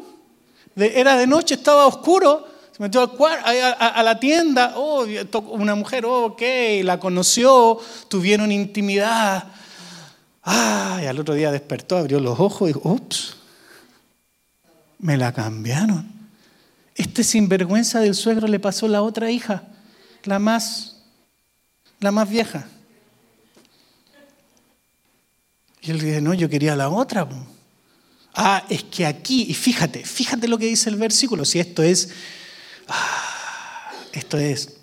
[0.76, 2.49] era de noche, estaba oscuro
[2.80, 5.04] metió a, la tienda, oh,
[5.50, 6.42] una mujer, oh, ok,
[6.82, 9.44] la conoció, tuvieron intimidad.
[10.46, 13.36] y al otro día despertó, abrió los ojos y ups,
[14.98, 16.10] me la cambiaron.
[16.94, 19.62] Este sinvergüenza del suegro le pasó a la otra hija,
[20.24, 21.02] la más,
[21.98, 22.66] la más vieja.
[25.82, 27.28] Y él dice, no, yo quería la otra.
[28.34, 32.10] Ah, es que aquí, y fíjate, fíjate lo que dice el versículo, si esto es
[32.10, 32.39] Ah,
[34.12, 34.76] esto es...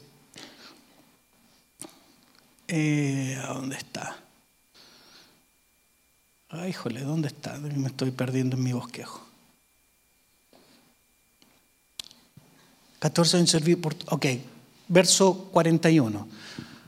[2.67, 4.17] Eh, ¿Dónde está?
[6.50, 7.58] Ay, híjole, ¿dónde está?
[7.58, 9.26] Me estoy perdiendo en mi bosquejo.
[13.00, 13.96] 14 en servir por...
[14.08, 14.26] Ok,
[14.88, 16.28] verso 41.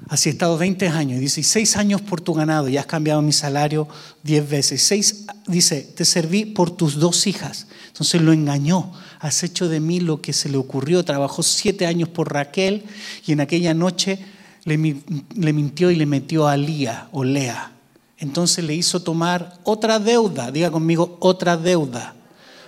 [0.08, 3.32] Así he estado 20 años y 16 años por tu ganado y has cambiado mi
[3.32, 3.88] salario
[4.24, 4.82] 10 veces.
[4.82, 7.68] Seis, dice, te serví por tus dos hijas.
[7.88, 8.92] Entonces lo engañó.
[9.20, 11.04] Has hecho de mí lo que se le ocurrió.
[11.04, 12.84] Trabajó siete años por Raquel
[13.26, 14.20] y en aquella noche
[14.64, 17.72] le, mintió y le metió a Lía o Lea.
[18.18, 20.52] Entonces le hizo tomar otra deuda.
[20.52, 22.16] Diga conmigo, otra deuda.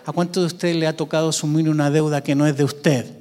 [0.06, 3.18] ¿A cuánto de ustedes le ha tocado asumir una deuda que no es de usted?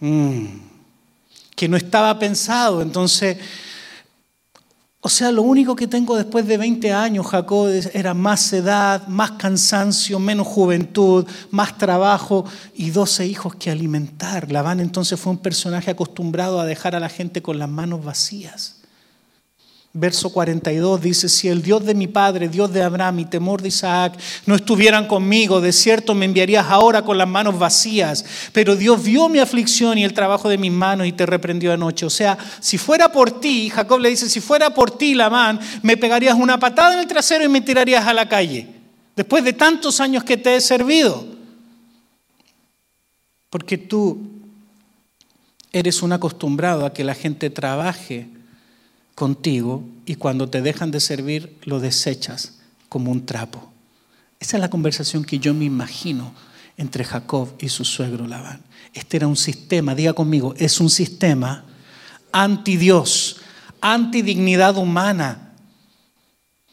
[0.00, 0.72] Mm
[1.62, 2.82] que no estaba pensado.
[2.82, 3.38] Entonces,
[5.04, 9.32] o sea, lo único que tengo después de 20 años, Jacob, era más edad, más
[9.32, 14.52] cansancio, menos juventud, más trabajo y 12 hijos que alimentar.
[14.52, 18.81] Labán entonces fue un personaje acostumbrado a dejar a la gente con las manos vacías.
[19.94, 23.68] Verso 42 dice, si el Dios de mi padre, Dios de Abraham y temor de
[23.68, 28.24] Isaac no estuvieran conmigo, de cierto me enviarías ahora con las manos vacías.
[28.54, 32.06] Pero Dios vio mi aflicción y el trabajo de mis manos y te reprendió anoche.
[32.06, 35.98] O sea, si fuera por ti, Jacob le dice, si fuera por ti, Labán, me
[35.98, 38.66] pegarías una patada en el trasero y me tirarías a la calle.
[39.14, 41.26] Después de tantos años que te he servido.
[43.50, 44.22] Porque tú
[45.70, 48.26] eres un acostumbrado a que la gente trabaje
[49.14, 53.72] contigo y cuando te dejan de servir lo desechas como un trapo.
[54.40, 56.34] Esa es la conversación que yo me imagino
[56.76, 58.62] entre Jacob y su suegro Labán.
[58.92, 61.64] Este era un sistema, diga conmigo, es un sistema
[62.32, 63.40] anti Dios,
[63.80, 65.52] anti dignidad humana.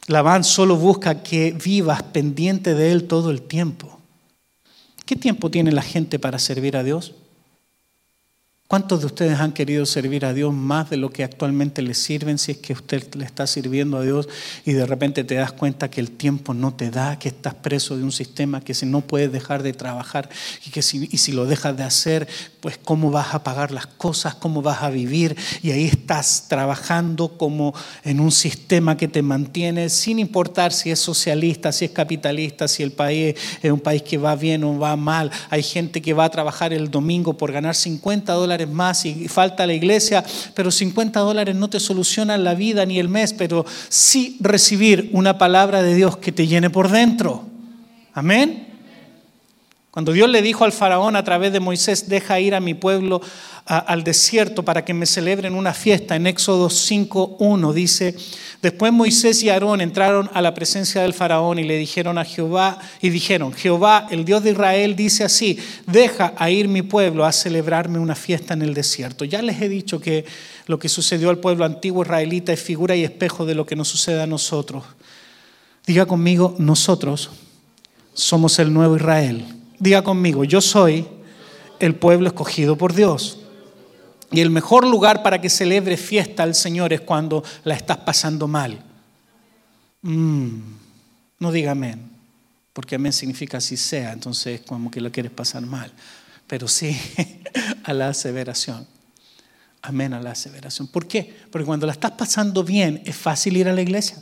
[0.07, 3.99] Labán solo busca que vivas pendiente de él todo el tiempo.
[5.05, 7.13] ¿Qué tiempo tiene la gente para servir a Dios?
[8.69, 12.37] ¿Cuántos de ustedes han querido servir a Dios más de lo que actualmente le sirven
[12.37, 14.29] si es que usted le está sirviendo a Dios
[14.63, 17.97] y de repente te das cuenta que el tiempo no te da, que estás preso
[17.97, 20.29] de un sistema que si no puedes dejar de trabajar
[20.67, 22.27] y que si, si lo dejas de hacer,
[22.59, 27.39] pues cómo vas a pagar las cosas, cómo vas a vivir y ahí estás trabajando
[27.39, 32.67] como en un sistema que te mantiene sin importar si es socialista, si es capitalista,
[32.67, 35.31] si el país es un país que va bien o va mal.
[35.49, 39.65] Hay gente que va a trabajar el domingo por ganar 50 dólares más y falta
[39.67, 44.37] la iglesia, pero 50 dólares no te solucionan la vida ni el mes, pero sí
[44.39, 47.45] recibir una palabra de Dios que te llene por dentro.
[48.13, 48.68] Amén.
[49.91, 53.21] Cuando Dios le dijo al faraón a través de Moisés, deja ir a mi pueblo
[53.65, 58.15] al desierto para que me celebren una fiesta, en Éxodo 5.1 dice,
[58.61, 62.77] después Moisés y Aarón entraron a la presencia del faraón y le dijeron a Jehová,
[63.01, 67.31] y dijeron, Jehová, el Dios de Israel, dice así, deja a ir mi pueblo a
[67.31, 69.25] celebrarme una fiesta en el desierto.
[69.25, 70.23] Ya les he dicho que
[70.67, 73.87] lo que sucedió al pueblo antiguo israelita es figura y espejo de lo que nos
[73.87, 74.83] sucede a nosotros.
[75.87, 77.31] Diga conmigo, nosotros
[78.13, 79.58] somos el nuevo Israel.
[79.79, 81.07] Diga conmigo, yo soy
[81.79, 83.39] el pueblo escogido por Dios.
[84.31, 88.47] Y el mejor lugar para que celebre fiesta al Señor es cuando la estás pasando
[88.47, 88.83] mal.
[90.01, 90.59] Mm,
[91.39, 92.11] no diga amén,
[92.73, 95.91] porque amén significa así sea, entonces como que lo quieres pasar mal.
[96.45, 96.95] Pero sí
[97.83, 98.85] a la aseveración.
[99.81, 100.87] Amén a la aseveración.
[100.87, 101.35] ¿Por qué?
[101.49, 104.17] Porque cuando la estás pasando bien es fácil ir a la iglesia.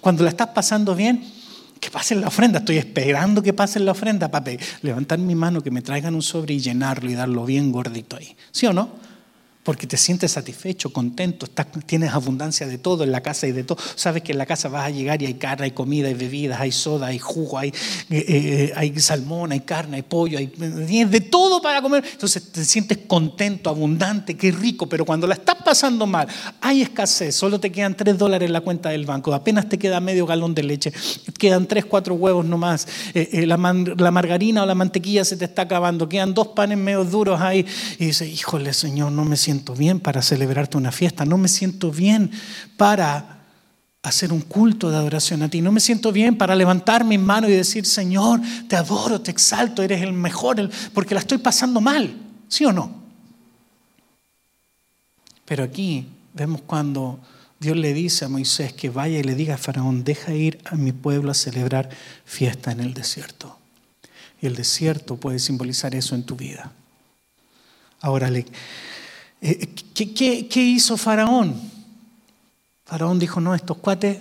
[0.00, 1.24] Cuando la estás pasando bien
[1.88, 2.58] que pasen la ofrenda.
[2.58, 6.52] Estoy esperando que pasen la ofrenda para levantar mi mano, que me traigan un sobre
[6.52, 8.36] y llenarlo y darlo bien gordito ahí.
[8.50, 8.90] ¿Sí o no?
[9.68, 11.46] Porque te sientes satisfecho, contento,
[11.84, 13.76] tienes abundancia de todo en la casa y de todo.
[13.96, 16.58] Sabes que en la casa vas a llegar y hay carne, hay comida, hay bebidas,
[16.58, 17.68] hay soda, hay jugo, hay,
[18.08, 22.02] eh, eh, salmón, hay carne, hay pollo, hay de todo para comer.
[22.10, 26.26] Entonces te sientes contento, abundante, qué rico, pero cuando la estás pasando mal,
[26.62, 30.00] hay escasez, solo te quedan tres dólares en la cuenta del banco, apenas te queda
[30.00, 30.94] medio galón de leche,
[31.36, 33.58] quedan tres, cuatro huevos nomás, eh, la,
[33.98, 37.66] la margarina o la mantequilla se te está acabando, quedan dos panes medio duros ahí
[37.98, 41.48] y dices, híjole Señor, no me siento siento bien para celebrarte una fiesta, no me
[41.48, 42.30] siento bien
[42.76, 43.40] para
[44.04, 47.48] hacer un culto de adoración a ti, no me siento bien para levantar mi mano
[47.48, 52.14] y decir, Señor, te adoro, te exalto, eres el mejor, porque la estoy pasando mal,
[52.46, 53.02] ¿sí o no?
[55.44, 57.18] Pero aquí vemos cuando
[57.58, 60.76] Dios le dice a Moisés que vaya y le diga a Faraón, deja ir a
[60.76, 61.90] mi pueblo a celebrar
[62.24, 63.58] fiesta en el desierto.
[64.40, 66.70] Y el desierto puede simbolizar eso en tu vida.
[68.00, 68.46] Ahora, le,
[69.40, 71.60] eh, ¿Qué, hizo Faraón?
[72.84, 74.18] Faraón dijo, no, estos cuates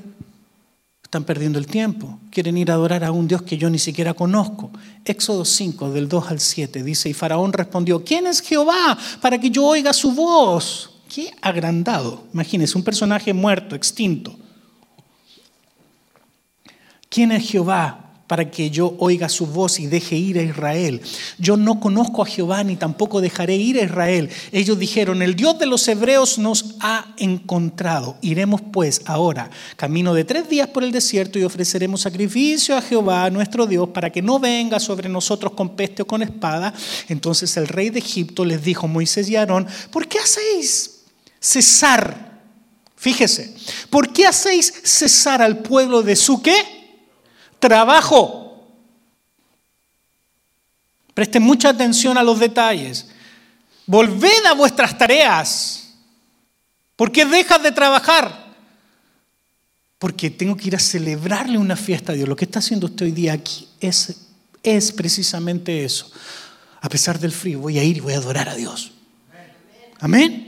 [1.04, 4.14] están perdiendo el tiempo, quieren ir a adorar a un Dios que yo ni siquiera
[4.14, 4.72] conozco.
[5.06, 9.50] Éxodo 5, del 2 al 7, dice, y Faraón respondió, ¿quién es Jehová para que
[9.50, 10.92] yo oiga su voz?
[11.08, 12.26] Qué agrandado.
[12.34, 14.36] Imagínense, un personaje muerto, extinto.
[17.10, 21.02] ¿Quién es Jehová para que yo oiga su voz y deje ir a Israel.
[21.40, 24.30] Yo no conozco a Jehová ni tampoco dejaré ir a Israel.
[24.52, 28.18] Ellos dijeron, el Dios de los hebreos nos ha encontrado.
[28.22, 33.30] Iremos pues ahora, camino de tres días por el desierto y ofreceremos sacrificio a Jehová,
[33.30, 36.74] nuestro Dios, para que no venga sobre nosotros con peste o con espada.
[37.08, 41.06] Entonces el rey de Egipto les dijo, Moisés y Aarón, ¿por qué hacéis
[41.40, 42.28] cesar?
[42.98, 43.56] Fíjese,
[43.90, 46.77] ¿por qué hacéis cesar al pueblo de su qué?
[47.60, 48.68] Trabajo.
[51.14, 53.08] Presten mucha atención a los detalles.
[53.86, 55.96] Volved a vuestras tareas.
[56.96, 58.54] ¿Por qué dejas de trabajar?
[59.98, 62.30] Porque tengo que ir a celebrarle una fiesta a Dios.
[62.30, 64.28] Lo que está haciendo usted hoy día aquí es,
[64.62, 66.12] es precisamente eso.
[66.82, 68.92] A pesar del frío, voy a ir y voy a adorar a Dios.
[70.00, 70.47] Amén.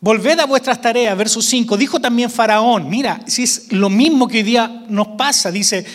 [0.00, 1.76] Volved a vuestras tareas, verso 5.
[1.76, 5.86] Dijo también Faraón, mira, si es lo mismo que hoy día nos pasa, dice,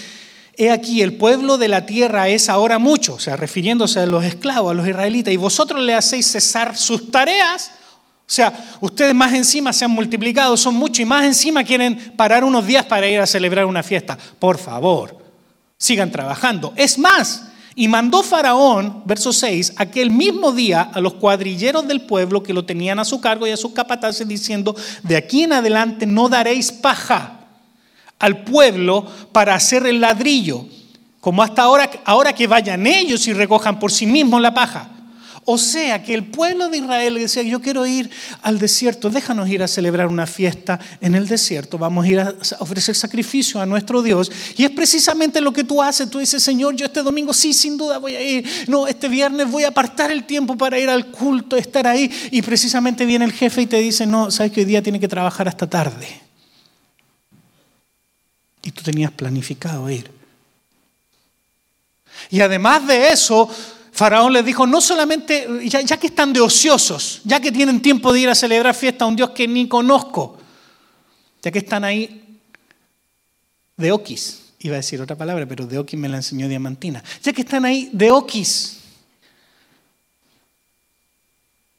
[0.57, 4.23] he aquí, el pueblo de la tierra es ahora mucho, o sea, refiriéndose a los
[4.25, 7.71] esclavos, a los israelitas, y vosotros le hacéis cesar sus tareas.
[8.31, 12.43] O sea, ustedes más encima se han multiplicado, son muchos, y más encima quieren parar
[12.43, 14.17] unos días para ir a celebrar una fiesta.
[14.39, 15.17] Por favor,
[15.77, 16.73] sigan trabajando.
[16.75, 17.50] Es más,
[17.81, 22.63] y mandó Faraón, verso 6, aquel mismo día a los cuadrilleros del pueblo que lo
[22.63, 26.71] tenían a su cargo y a sus capataces diciendo, de aquí en adelante no daréis
[26.71, 27.39] paja
[28.19, 30.63] al pueblo para hacer el ladrillo,
[31.21, 34.87] como hasta ahora, ahora que vayan ellos y recojan por sí mismos la paja.
[35.43, 38.11] O sea que el pueblo de Israel decía, yo quiero ir
[38.43, 42.35] al desierto, déjanos ir a celebrar una fiesta en el desierto, vamos a ir a
[42.59, 44.31] ofrecer sacrificio a nuestro Dios.
[44.55, 47.75] Y es precisamente lo que tú haces, tú dices, Señor, yo este domingo sí, sin
[47.75, 51.07] duda voy a ir, no, este viernes voy a apartar el tiempo para ir al
[51.07, 52.11] culto, estar ahí.
[52.29, 55.07] Y precisamente viene el jefe y te dice, no, sabes que hoy día tiene que
[55.07, 56.07] trabajar hasta tarde.
[58.61, 60.11] Y tú tenías planificado ir.
[62.29, 63.49] Y además de eso,
[64.01, 68.21] Faraón les dijo, no solamente, ya, que están de ociosos, ya que tienen tiempo de
[68.21, 70.39] ir a celebrar fiesta a un Dios que ni conozco,
[71.39, 72.39] ya que están ahí
[73.77, 77.31] de oquis, iba a decir otra palabra, pero de oquis me la enseñó Diamantina, ya
[77.31, 78.79] que están ahí de oquis,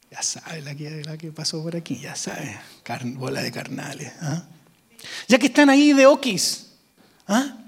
[0.09, 2.57] ya sabe la que, pasó por aquí, ya sabe,
[3.17, 4.45] bola de carnales, ¿ah?
[5.27, 6.69] ya que están ahí de oquis,
[7.27, 7.62] ¿ah?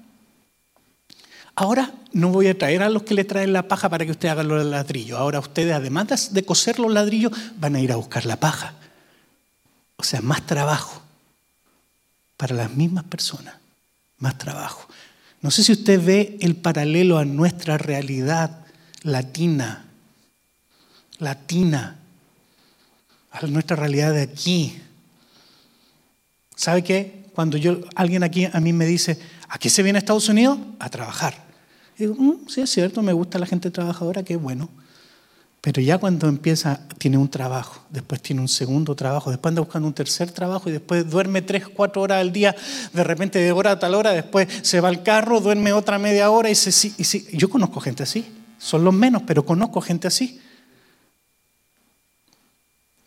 [1.57, 4.29] Ahora no voy a traer a los que le traen la paja para que usted
[4.29, 5.19] haga los ladrillos.
[5.19, 8.75] Ahora ustedes, además de coser los ladrillos, van a ir a buscar la paja.
[9.97, 11.03] O sea, más trabajo
[12.37, 13.55] para las mismas personas.
[14.19, 14.89] Más trabajo.
[15.41, 18.65] No sé si usted ve el paralelo a nuestra realidad
[19.03, 19.85] latina.
[21.19, 21.99] Latina.
[23.31, 24.81] A nuestra realidad de aquí.
[26.57, 27.27] ¿Sabe qué?
[27.35, 30.59] Cuando yo, alguien aquí a mí me dice, ¿a qué se viene a Estados Unidos?
[30.79, 31.44] A trabajar.
[31.97, 34.69] Y digo, mm, sí, es cierto, me gusta la gente trabajadora, qué bueno.
[35.61, 39.89] Pero ya cuando empieza, tiene un trabajo, después tiene un segundo trabajo, después anda buscando
[39.89, 42.55] un tercer trabajo y después duerme tres, cuatro horas al día,
[42.93, 46.31] de repente de hora a tal hora, después se va al carro, duerme otra media
[46.31, 46.93] hora y se...
[46.99, 48.27] Y Yo conozco gente así,
[48.59, 50.39] son los menos, pero conozco gente así.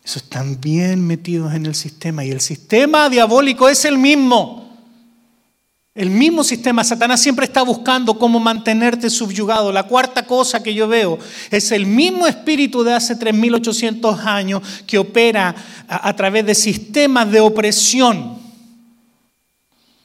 [0.04, 4.66] Eso están bien metidos en el sistema y el sistema diabólico es el mismo.
[5.98, 9.72] El mismo sistema, Satanás siempre está buscando cómo mantenerte subyugado.
[9.72, 11.18] La cuarta cosa que yo veo
[11.50, 15.56] es el mismo espíritu de hace 3.800 años que opera
[15.88, 18.38] a, través de sistemas de opresión.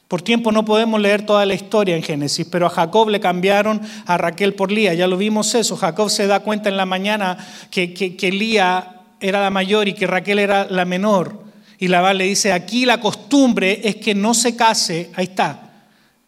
[0.07, 3.79] Por tiempo no podemos leer toda la historia en Génesis, pero a Jacob le cambiaron
[4.07, 4.95] a Raquel por Lía.
[4.95, 5.77] Ya lo vimos eso.
[5.77, 7.37] Jacob se da cuenta en la mañana
[7.69, 11.43] que, que, Lía era la mayor y que Raquel era la menor.
[11.77, 15.69] Y Labán le dice, aquí la costumbre es que no se case, ahí está,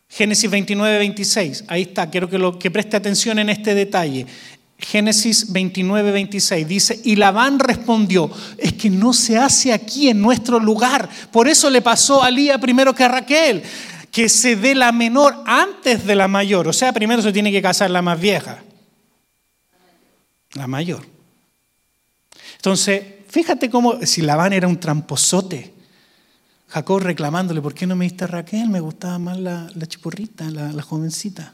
[0.10, 1.66] Génesis 29, 26.
[1.68, 4.26] Ahí está, quiero que, lo, que preste atención en este detalle.
[4.78, 10.60] Génesis 29, 26 dice, y Labán respondió, es que no se hace aquí en nuestro
[10.60, 11.10] lugar.
[11.32, 13.64] Por eso le pasó a Lía primero que a Raquel,
[14.12, 16.68] que se dé la menor antes de la mayor.
[16.68, 18.64] O sea, primero se tiene que casar la más vieja.
[20.53, 21.06] La mayor.
[22.58, 25.74] Entonces, fíjate cómo, si Labán era un tramposote,
[26.76, 28.67] Jacob reclamándole, ¿por qué no me diste a Raquel?
[28.67, 31.53] Me gustaba más la, chipurrita, la, jovencita.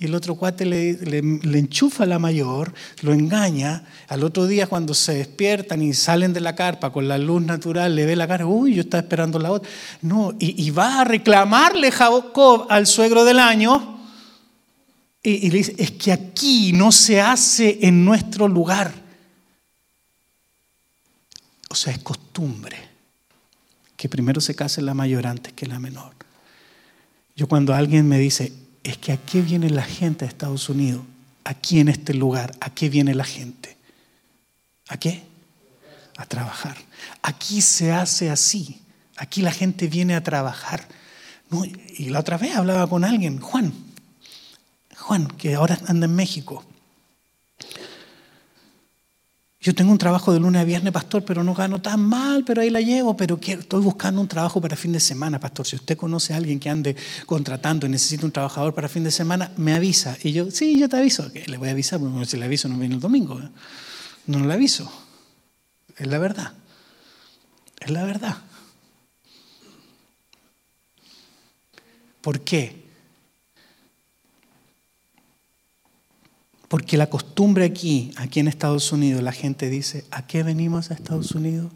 [0.00, 3.84] Y el otro cuate le, le, enchufa a la mayor, lo engaña.
[4.08, 7.94] Al otro día, cuando se despiertan y salen de la carpa con la luz natural,
[7.94, 9.70] le ve la cara, uy, yo estaba esperando la otra.
[10.02, 14.00] No, y, y va a reclamarle Jacob al suegro del año.
[15.22, 18.92] Y, y le dice, es que aquí no se hace en nuestro lugar.
[21.70, 22.85] O sea, es costumbre
[23.96, 26.12] que primero se case la mayor antes que la menor.
[27.34, 31.02] Yo cuando alguien me dice, es que a qué viene la gente de Estados Unidos,
[31.44, 33.76] aquí en este lugar, ¿a qué viene la gente?
[34.88, 35.22] ¿A qué?
[36.16, 36.76] A trabajar.
[37.22, 38.80] Aquí se hace así.
[39.16, 40.86] Aquí la gente viene a trabajar.
[41.96, 43.72] y la otra vez hablaba con alguien, Juan,
[44.96, 46.64] Juan, que ahora anda en México.
[49.58, 52.60] Yo tengo un trabajo de lunes a viernes, pastor, pero no gano tan mal, pero
[52.60, 55.66] ahí la llevo, pero estoy buscando un trabajo para fin de semana, pastor.
[55.66, 56.94] Si usted conoce a alguien que ande
[57.24, 60.16] contratando y necesita un trabajador para fin de semana, me avisa.
[60.22, 61.30] Y yo, sí, yo te aviso.
[61.46, 63.40] Le voy a avisar, porque si le aviso no viene el domingo.
[64.26, 64.92] No le aviso.
[65.96, 66.52] Es la verdad.
[67.80, 68.36] Es la verdad.
[72.20, 72.85] ¿Por qué?
[76.68, 80.94] Porque la costumbre aquí, aquí en Estados Unidos, la gente dice, ¿a qué venimos a
[80.94, 81.70] Estados Unidos?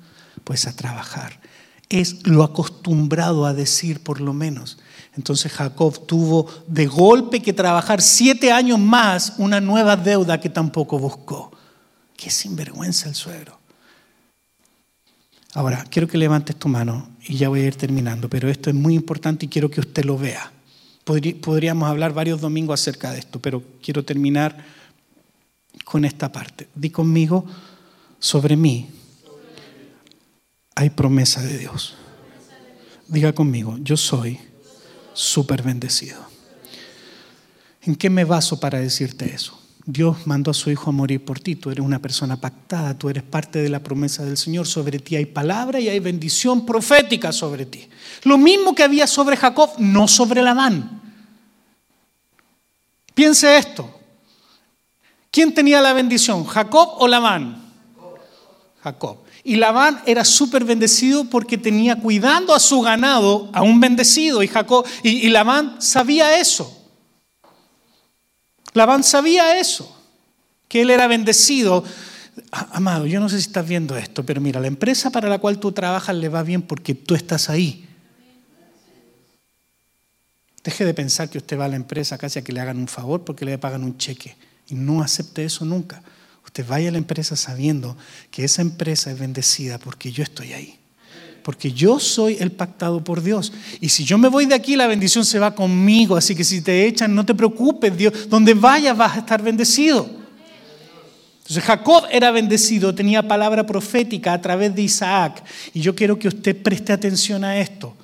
[0.44, 1.40] pues a trabajar.
[1.88, 4.78] Es lo acostumbrado a decir por lo menos.
[5.16, 10.98] Entonces Jacob tuvo de golpe que trabajar siete años más una nueva deuda que tampoco
[10.98, 11.50] buscó.
[12.16, 13.58] Qué sinvergüenza el suegro.
[15.54, 18.76] Ahora, quiero que levantes tu mano y ya voy a ir terminando, pero esto es
[18.76, 20.52] muy importante y quiero que usted lo vea.
[21.02, 24.64] Podríamos hablar varios domingos acerca de esto, pero quiero terminar
[25.90, 26.68] con esta parte.
[26.72, 27.44] Di conmigo,
[28.20, 28.88] sobre mí
[30.76, 31.96] hay promesa de Dios.
[33.08, 34.38] Diga conmigo, yo soy
[35.12, 36.20] súper bendecido.
[37.82, 39.60] ¿En qué me baso para decirte eso?
[39.84, 41.56] Dios mandó a su Hijo a morir por ti.
[41.56, 44.68] Tú eres una persona pactada, tú eres parte de la promesa del Señor.
[44.68, 47.88] Sobre ti hay palabra y hay bendición profética sobre ti.
[48.22, 51.02] Lo mismo que había sobre Jacob, no sobre Labán.
[53.12, 53.99] Piense esto.
[55.30, 57.62] ¿Quién tenía la bendición, Jacob o Labán?
[58.82, 59.18] Jacob.
[59.44, 64.42] Y Labán era súper bendecido porque tenía cuidando a su ganado a un bendecido.
[64.42, 66.76] Y, Jacob, y, Labán sabía eso.
[68.74, 69.96] Labán sabía eso,
[70.68, 71.84] que él era bendecido.
[72.50, 75.58] Amado, yo no sé si estás viendo esto, pero mira, la empresa para la cual
[75.58, 77.86] tú trabajas le va bien porque tú estás ahí.
[80.62, 82.88] Deje de pensar que usted va a la empresa casi a que le hagan un
[82.88, 84.36] favor porque le pagan un cheque.
[84.70, 86.02] Y no acepte eso nunca.
[86.44, 87.96] Usted vaya a la empresa sabiendo
[88.30, 90.76] que esa empresa es bendecida porque yo estoy ahí.
[91.42, 93.52] Porque yo soy el pactado por Dios.
[93.80, 96.16] Y si yo me voy de aquí, la bendición se va conmigo.
[96.16, 98.28] Así que si te echan, no te preocupes, Dios.
[98.28, 100.08] Donde vayas vas a estar bendecido.
[101.38, 105.42] Entonces Jacob era bendecido, tenía palabra profética a través de Isaac.
[105.74, 107.96] Y yo quiero que usted preste atención a esto.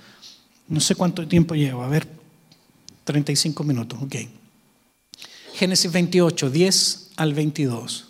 [0.68, 1.82] No sé cuánto tiempo llevo.
[1.82, 2.08] A ver,
[3.04, 4.16] 35 minutos, ok.
[5.56, 8.04] Génesis 28, 10 al 22.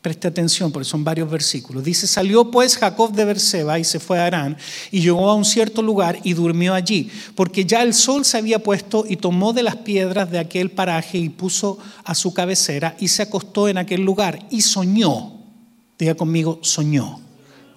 [0.00, 1.84] Preste atención porque son varios versículos.
[1.84, 4.56] Dice, salió pues Jacob de Berseba y se fue a Arán
[4.90, 8.60] y llegó a un cierto lugar y durmió allí, porque ya el sol se había
[8.60, 13.08] puesto y tomó de las piedras de aquel paraje y puso a su cabecera y
[13.08, 15.34] se acostó en aquel lugar y soñó.
[15.98, 17.20] Diga conmigo, soñó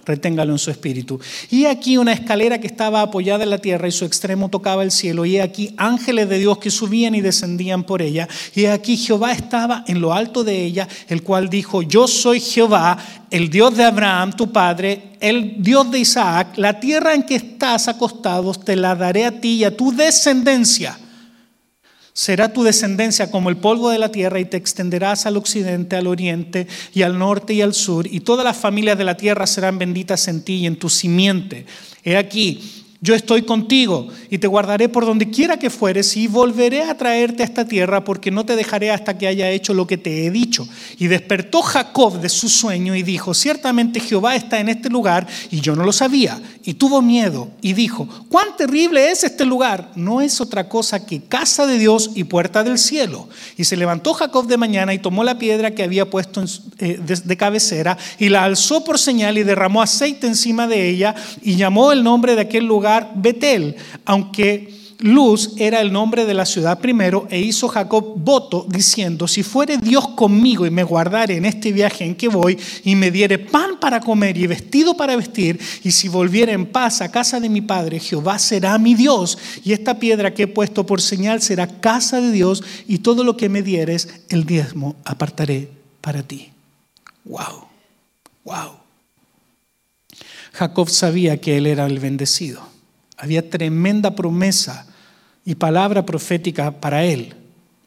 [0.04, 1.20] reténgalo en su espíritu.
[1.50, 4.90] Y aquí una escalera que estaba apoyada en la tierra y su extremo tocaba el
[4.90, 5.24] cielo.
[5.24, 8.28] Y aquí ángeles de Dios que subían y descendían por ella.
[8.54, 12.98] Y aquí Jehová estaba en lo alto de ella, el cual dijo, yo soy Jehová,
[13.30, 16.56] el Dios de Abraham, tu padre, el Dios de Isaac.
[16.56, 20.98] La tierra en que estás acostado te la daré a ti y a tu descendencia
[22.16, 26.06] Será tu descendencia como el polvo de la tierra y te extenderás al occidente, al
[26.06, 29.80] oriente y al norte y al sur, y todas las familias de la tierra serán
[29.80, 31.66] benditas en ti y en tu simiente.
[32.04, 36.84] He aquí, yo estoy contigo y te guardaré por donde quiera que fueres y volveré
[36.84, 39.98] a traerte a esta tierra porque no te dejaré hasta que haya hecho lo que
[39.98, 40.66] te he dicho.
[40.96, 45.60] Y despertó Jacob de su sueño y dijo, ciertamente Jehová está en este lugar y
[45.60, 46.40] yo no lo sabía.
[46.64, 49.92] Y tuvo miedo y dijo, cuán terrible es este lugar.
[49.96, 53.28] No es otra cosa que casa de Dios y puerta del cielo.
[53.58, 56.42] Y se levantó Jacob de mañana y tomó la piedra que había puesto
[56.78, 61.56] eh, de cabecera y la alzó por señal y derramó aceite encima de ella y
[61.56, 66.78] llamó el nombre de aquel lugar Betel, aunque Luz era el nombre de la ciudad
[66.78, 71.72] primero, e hizo Jacob voto diciendo, si fuere Dios conmigo y me guardare en este
[71.72, 75.90] viaje en que voy, y me diere pan para comer y vestido para vestir, y
[75.90, 79.98] si volviere en paz a casa de mi padre, Jehová será mi Dios, y esta
[79.98, 83.62] piedra que he puesto por señal será casa de Dios, y todo lo que me
[83.62, 85.68] dieres, el diezmo apartaré
[86.00, 86.50] para ti.
[87.24, 87.66] Wow,
[88.44, 88.70] wow.
[90.52, 92.73] Jacob sabía que él era el bendecido.
[93.24, 94.86] Había tremenda promesa
[95.46, 97.32] y palabra profética para él.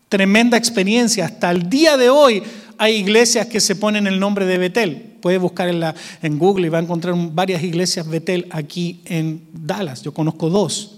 [0.09, 1.25] Tremenda experiencia.
[1.25, 2.41] Hasta el día de hoy
[2.79, 5.17] hay iglesias que se ponen el nombre de Betel.
[5.21, 10.01] Puede buscar en, Google y va a encontrar varias iglesias Betel aquí en Dallas.
[10.01, 10.95] Yo conozco dos.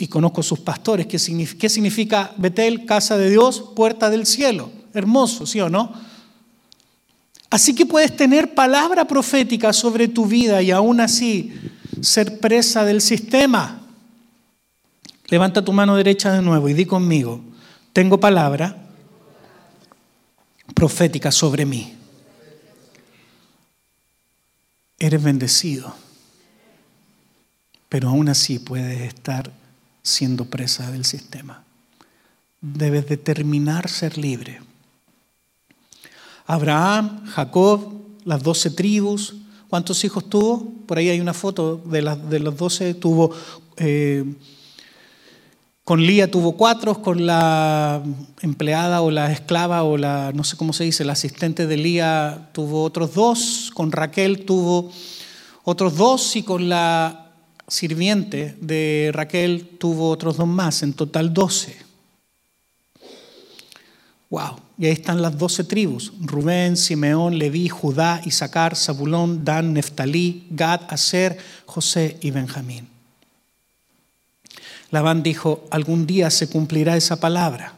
[0.00, 1.06] Y conozco sus pastores.
[1.06, 2.86] ¿Qué significa, ¿Qué significa Betel?
[2.86, 4.68] Casa de Dios, puerta del cielo.
[4.94, 5.92] Hermoso, ¿sí o no?
[7.50, 11.52] Así que puedes tener palabra profética sobre tu vida y aún así
[12.02, 13.80] ser presa del sistema.
[15.28, 17.40] Levanta tu mano derecha de nuevo y di conmigo,
[17.92, 18.76] tengo palabra
[20.74, 21.94] profética sobre mí.
[24.98, 25.94] Eres bendecido,
[27.88, 29.50] pero aún así puedes estar
[30.02, 31.64] siendo presa del sistema.
[32.60, 34.60] Debes determinar ser libre.
[36.46, 39.34] Abraham, Jacob, las doce tribus,
[39.72, 40.70] ¿Cuántos hijos tuvo?
[40.86, 42.92] Por ahí hay una foto de, de los doce.
[42.92, 43.30] Tuvo,
[43.78, 44.22] eh,
[45.82, 48.02] con Lía tuvo cuatro, con la
[48.42, 52.50] empleada o la esclava o la, no sé cómo se dice, la asistente de Lía
[52.52, 54.92] tuvo otros dos, con Raquel tuvo
[55.64, 57.32] otros dos y con la
[57.66, 61.78] sirviente de Raquel tuvo otros dos más, en total doce.
[64.28, 70.48] Wow, y ahí están las doce tribus, Rubén, Simeón, Leví, Judá, Isaacar, Zabulón, Dan, Neftalí,
[70.50, 72.88] Gad, Aser, José y Benjamín.
[74.90, 77.74] Labán dijo, algún día se cumplirá esa palabra.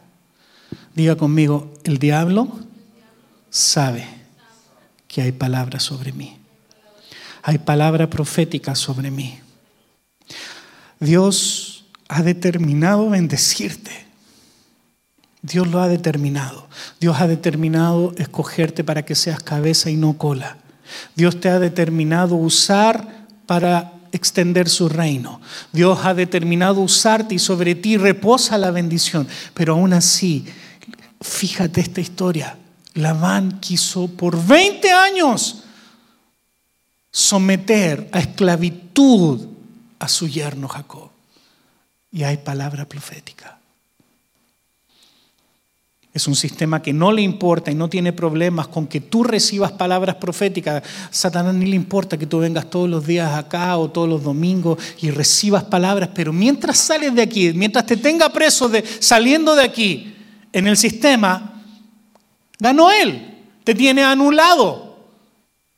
[0.95, 2.47] Diga conmigo, el diablo
[3.51, 4.07] sabe
[5.07, 6.39] que hay palabra sobre mí.
[7.43, 9.37] Hay palabra profética sobre mí.
[10.99, 14.04] Dios ha determinado bendecirte.
[15.45, 16.67] Dios lo ha determinado.
[16.99, 20.57] Dios ha determinado escogerte para que seas cabeza y no cola.
[21.15, 25.41] Dios te ha determinado usar para extender su reino.
[25.71, 29.27] Dios ha determinado usarte y sobre ti reposa la bendición.
[29.53, 30.45] Pero aún así,
[31.21, 32.57] fíjate esta historia.
[32.95, 35.63] Labán quiso por 20 años
[37.11, 39.47] someter a esclavitud
[39.99, 41.11] a su yerno Jacob.
[42.11, 43.59] Y hay palabra profética.
[46.15, 49.73] Es un sistema que no le importa y no tiene problemas con que tú recibas
[49.73, 50.81] palabras proféticas.
[51.11, 54.79] Satanás ni le importa que tú vengas todos los días acá o todos los domingos
[55.01, 59.65] y recibas palabras, pero mientras sales de aquí, mientras te tenga preso de, saliendo de
[59.65, 60.15] aquí
[60.53, 61.61] en el sistema,
[62.59, 64.97] ganó él, te tiene anulado.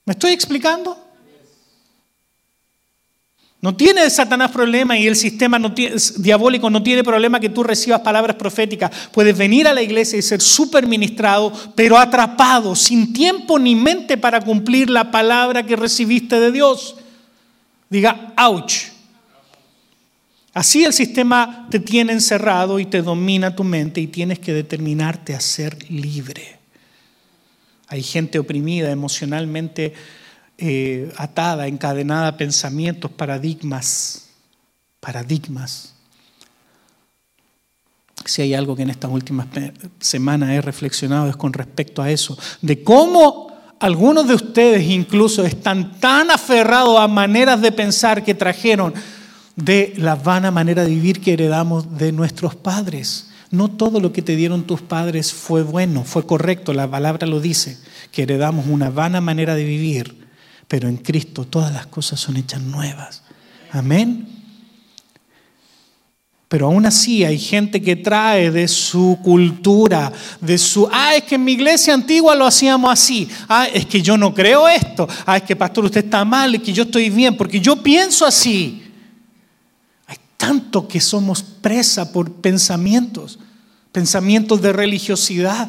[0.06, 1.07] ¿Me estoy explicando?
[3.68, 5.60] No tiene Satanás problema y el sistema
[6.20, 9.10] diabólico no tiene problema que tú recibas palabras proféticas.
[9.12, 14.16] Puedes venir a la iglesia y ser súper ministrado, pero atrapado, sin tiempo ni mente
[14.16, 16.96] para cumplir la palabra que recibiste de Dios.
[17.90, 18.86] Diga, ouch.
[20.54, 25.36] Así el sistema te tiene encerrado y te domina tu mente y tienes que determinarte
[25.36, 26.58] a ser libre.
[27.90, 29.94] Hay gente oprimida emocionalmente
[30.58, 34.30] eh, atada, encadenada a pensamientos, paradigmas,
[35.00, 35.94] paradigmas.
[38.26, 39.48] Si hay algo que en estas últimas
[40.00, 46.00] semanas he reflexionado es con respecto a eso, de cómo algunos de ustedes incluso están
[46.00, 48.96] tan aferrados a maneras de pensar que trajeron
[49.56, 53.30] de la vana manera de vivir que heredamos de nuestros padres.
[53.52, 57.40] No todo lo que te dieron tus padres fue bueno, fue correcto, la palabra lo
[57.40, 57.78] dice,
[58.12, 60.27] que heredamos una vana manera de vivir
[60.68, 63.24] pero en Cristo todas las cosas son hechas nuevas.
[63.72, 64.38] Amén.
[66.48, 71.36] Pero aún así hay gente que trae de su cultura, de su, ah, es que
[71.36, 75.38] en mi iglesia antigua lo hacíamos así, ah, es que yo no creo esto, ah,
[75.38, 78.82] es que pastor usted está mal, es que yo estoy bien, porque yo pienso así.
[80.06, 83.40] Hay tanto que somos presa por pensamientos,
[83.92, 85.68] pensamientos de religiosidad,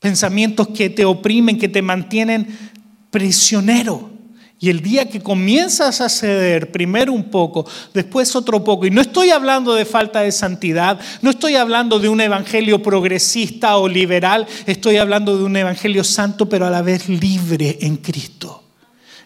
[0.00, 2.71] pensamientos que te oprimen, que te mantienen
[3.12, 4.10] prisionero.
[4.58, 9.00] Y el día que comienzas a ceder, primero un poco, después otro poco, y no
[9.00, 14.46] estoy hablando de falta de santidad, no estoy hablando de un evangelio progresista o liberal,
[14.66, 18.62] estoy hablando de un evangelio santo, pero a la vez libre en Cristo.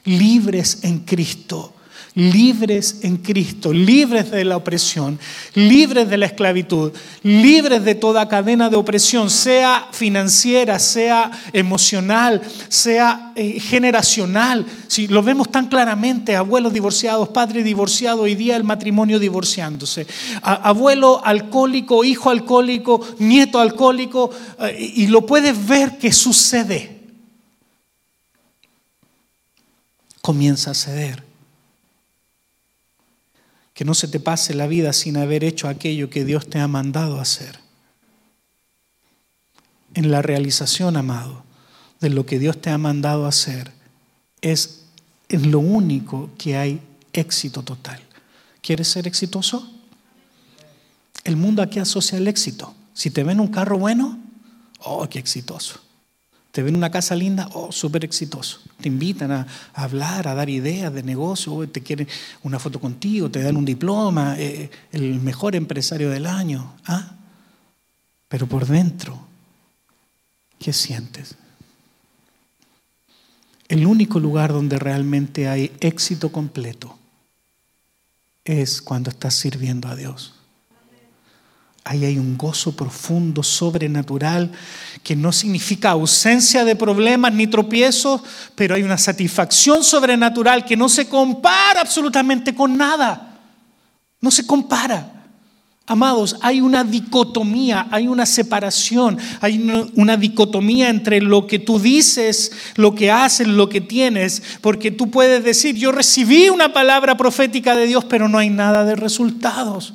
[0.05, 1.76] Libres en Cristo
[2.16, 5.20] libres en Cristo, libres de la opresión,
[5.55, 6.92] libres de la esclavitud,
[7.22, 14.64] libres de toda cadena de opresión, sea financiera, sea emocional, sea eh, generacional.
[14.88, 20.07] Si lo vemos tan claramente, abuelos divorciados, padre divorciado, hoy día el matrimonio divorciándose,
[20.42, 24.30] abuelo alcohólico, hijo alcohólico, nieto alcohólico,
[24.61, 26.97] eh, y lo puedes ver que sucede.
[30.22, 31.26] Comienza a ceder
[33.77, 36.66] que no se te pase la vida sin haber hecho aquello que Dios te ha
[36.66, 37.61] mandado hacer.
[39.93, 41.45] En la realización, amado,
[42.01, 43.70] de lo que Dios te ha mandado hacer,
[44.41, 44.87] es
[45.29, 46.81] en lo único que hay
[47.12, 48.01] éxito total.
[48.62, 49.70] ¿Quieres ser exitoso?
[51.22, 52.74] El mundo aquí asocia el éxito.
[52.95, 54.18] Si te ven un carro bueno,
[54.79, 55.81] oh, qué exitoso.
[56.57, 58.61] Te ven una casa linda, oh, súper exitoso.
[58.81, 62.09] Te invitan a, hablar, a dar ideas de negocio, oh, te quieren
[62.45, 66.73] una foto contigo, te dan un diploma, eh, el mejor empresario del año.
[66.87, 67.15] ¿ah?
[68.29, 69.21] Pero por dentro,
[70.59, 71.35] ¿qué sientes?
[73.69, 76.99] El único lugar donde realmente hay éxito completo
[78.47, 80.36] es cuando estás sirviendo a Dios.
[81.89, 84.51] Ahí hay un gozo profundo, sobrenatural,
[85.05, 88.22] que no significa ausencia de problemas ni tropiezos,
[88.57, 93.39] pero hay una satisfacción sobrenatural que no se compara absolutamente con nada.
[94.20, 95.28] No se compara.
[95.87, 102.51] Amados, hay una dicotomía, hay una separación, hay una, dicotomía entre lo que tú dices,
[102.74, 107.76] lo que haces, lo que tienes, porque tú puedes decir, yo recibí una palabra profética
[107.76, 109.95] de Dios, pero no hay nada de resultados.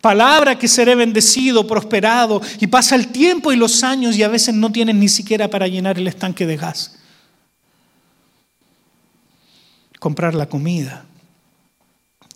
[0.00, 4.54] Palabra que seré bendecido, prosperado, y pasa el tiempo y los años y a veces
[4.54, 6.96] no tienes ni siquiera para llenar el estanque de gas.
[9.98, 11.04] Comprar la comida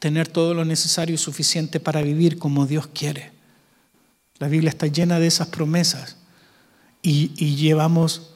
[0.04, 3.32] tener todo lo necesario y suficiente para vivir como Dios quiere.
[4.38, 6.18] La Biblia está llena de esas promesas
[7.00, 8.34] y, llevamos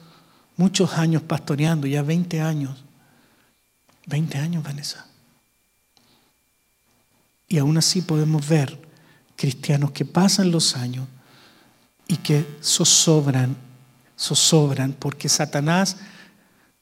[0.57, 2.83] muchos años pastoreando, ya 20 años.
[4.07, 5.05] 20 años, Vanessa.
[7.47, 8.88] Y aún así podemos ver
[9.39, 11.07] cristianos que pasan los años
[12.09, 13.55] y que zozobran,
[14.19, 15.95] zozobran, porque Satanás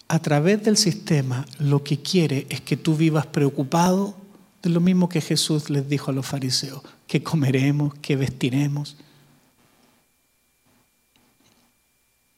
[0.08, 4.18] a través del sistema lo que quiere es que tú vivas preocupado
[4.64, 8.98] es lo mismo que Jesús les dijo a los fariseos, que comeremos, que vestiremos.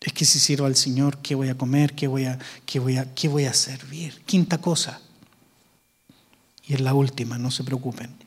[0.01, 1.95] Es que si sirvo al Señor, ¿qué voy a comer?
[1.95, 4.21] ¿Qué voy a, qué voy a, qué voy a servir?
[4.25, 4.99] Quinta cosa.
[6.67, 8.18] Y es la última, no se preocupen.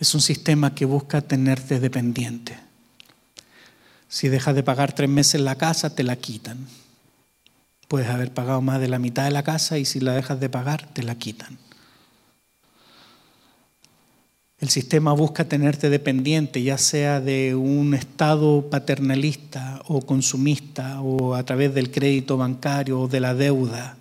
[0.00, 2.58] Es un sistema que busca tenerte dependiente.
[4.08, 6.66] Si dejas de pagar tres meses la casa, te la quitan.
[7.86, 10.48] Puedes haber pagado más de la mitad de la casa y si la dejas de
[10.48, 11.58] pagar, te la quitan.
[14.58, 21.44] El sistema busca tenerte dependiente, ya sea de un estado paternalista o consumista o a
[21.44, 23.96] través del crédito bancario o de la deuda.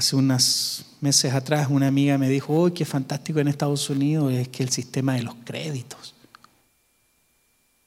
[0.00, 4.48] Hace unos meses atrás una amiga me dijo, ¡oh, qué fantástico en Estados Unidos es
[4.48, 6.14] que el sistema de los créditos!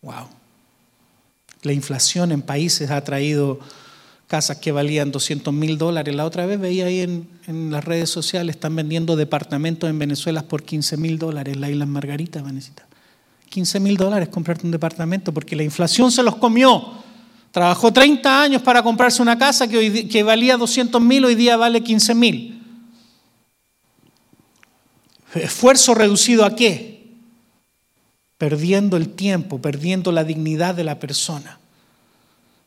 [0.03, 0.27] ¡Wow!
[1.63, 3.59] La inflación en países ha traído
[4.27, 6.13] casas que valían 200 mil dólares.
[6.13, 10.61] La otra vez veía ahí en, las redes sociales, están vendiendo departamentos en Venezuela por
[10.61, 12.85] 15 mil dólares, la isla Margarita, Vanesita.
[13.49, 16.93] 15 mil dólares comprarte un departamento porque la inflación se los comió.
[17.53, 21.55] Trabajó 30 años para comprarse una casa que, hoy, que valía 200 mil, hoy día
[21.55, 22.63] vale 15 mil.
[25.35, 27.13] ¿Esfuerzo reducido a qué?
[28.39, 31.59] Perdiendo el tiempo, perdiendo la dignidad de la persona.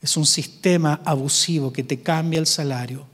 [0.01, 3.09] Es un sistema abusivo que te cambia el salario.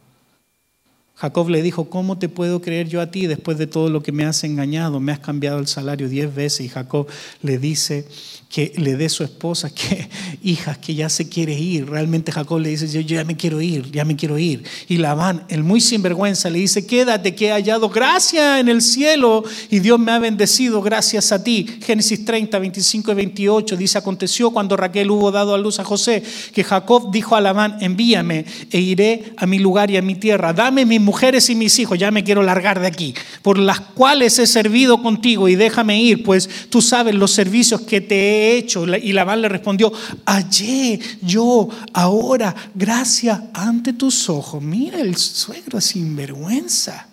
[1.15, 4.13] Jacob le dijo, ¿cómo te puedo creer yo a ti después de todo lo que
[4.13, 4.99] me has engañado?
[4.99, 6.67] Me has cambiado el salario diez veces.
[6.67, 7.07] Y Jacob
[7.43, 8.07] le dice,
[8.53, 10.09] que le dé su esposa, que
[10.43, 11.89] hijas, que ya se quiere ir.
[11.89, 14.63] Realmente Jacob le dice, yo, ya me quiero ir, ya me quiero ir.
[14.89, 19.43] Y Labán, el muy sinvergüenza, le dice, quédate, que he hallado gracia en el cielo
[19.71, 21.67] y Dios me ha bendecido gracias a ti.
[21.83, 26.23] Génesis 30, 25 y 28 dice, aconteció cuando Raquel hubo dado a luz a José,
[26.53, 30.53] que Jacob dijo a Labán, envíame e iré a mi lugar y a mi tierra.
[30.53, 34.39] Dame mis mujeres y mis hijos, ya me quiero largar de aquí, por las cuales
[34.39, 38.87] he servido contigo y déjame ir, pues tú sabes los servicios que te he hecho?
[38.97, 39.93] Y Labán le respondió,
[40.25, 44.63] hallé yo ahora gracia ante tus ojos.
[44.63, 47.09] Mira el suegro sin vergüenza.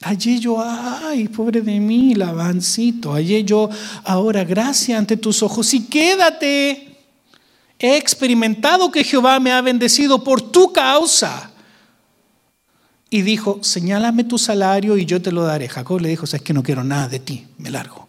[0.00, 3.68] Hallé yo, ay, pobre de mí, Labancito, hallé yo
[4.04, 6.91] ahora gracia ante tus ojos y quédate.
[7.82, 11.50] He experimentado que Jehová me ha bendecido por tu causa
[13.10, 15.68] y dijo, señálame tu salario y yo te lo daré.
[15.68, 18.08] Jacob le dijo, es que no quiero nada de ti, me largo.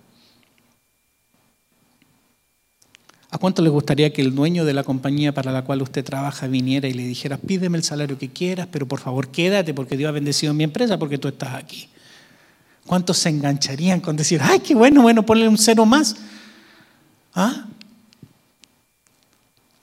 [3.32, 6.46] ¿A cuánto le gustaría que el dueño de la compañía para la cual usted trabaja
[6.46, 10.10] viniera y le dijera, pídeme el salario que quieras, pero por favor quédate porque Dios
[10.10, 11.90] ha bendecido mi empresa porque tú estás aquí?
[12.86, 16.16] ¿Cuántos se engancharían con decir, ay, qué bueno, bueno, ponle un cero más?
[17.34, 17.66] ¿Ah?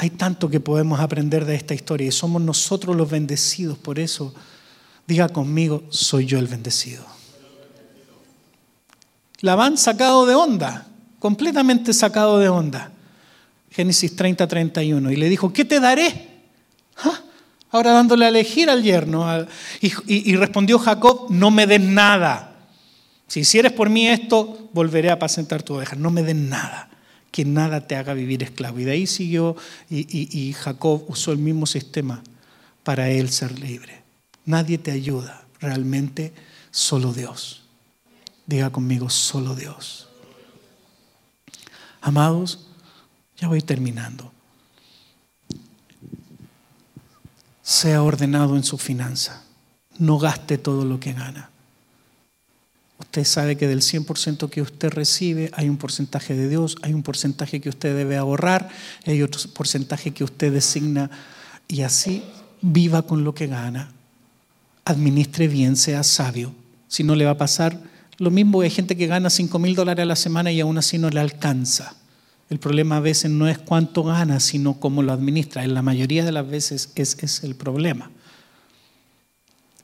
[0.00, 4.34] Hay tanto que podemos aprender de esta historia y somos nosotros los bendecidos por eso
[5.10, 7.04] Diga conmigo, soy yo el bendecido.
[9.40, 10.86] La van sacado de onda,
[11.18, 12.92] completamente sacado de onda.
[13.72, 15.10] Génesis 30, 31.
[15.10, 16.44] Y le dijo, ¿qué te daré?
[16.98, 17.22] ¿Ah?
[17.72, 19.26] Ahora dándole a elegir al yerno.
[19.80, 22.54] Y, respondió Jacob, no me den nada.
[23.26, 25.96] Si hicieres por mí esto, volveré a apacentar tu oveja.
[25.96, 26.88] No me den nada.
[27.30, 28.80] Que nada te haga vivir esclavo.
[28.80, 29.56] Y de ahí siguió
[29.88, 32.22] y Jacob usó el mismo sistema
[32.82, 34.02] para él ser libre.
[34.44, 36.32] Nadie te ayuda, realmente
[36.70, 37.62] solo Dios.
[38.46, 40.08] Diga conmigo, solo Dios.
[42.00, 42.66] Amados,
[43.36, 44.32] ya voy terminando.
[47.62, 49.44] Sea ordenado en su finanza.
[49.98, 51.50] No gaste todo lo que gana.
[53.00, 57.02] Usted sabe que del 100% que usted recibe hay un porcentaje de Dios, hay un
[57.02, 58.68] porcentaje que usted debe ahorrar,
[59.06, 61.10] hay otro porcentaje que usted designa
[61.66, 62.22] y así
[62.60, 63.90] viva con lo que gana,
[64.84, 66.54] administre bien, sea sabio.
[66.88, 67.80] Si no le va a pasar
[68.18, 70.98] lo mismo, hay gente que gana 5 mil dólares a la semana y aún así
[70.98, 71.96] no le alcanza.
[72.50, 75.64] El problema a veces no es cuánto gana, sino cómo lo administra.
[75.64, 78.10] En la mayoría de las veces ese es el problema.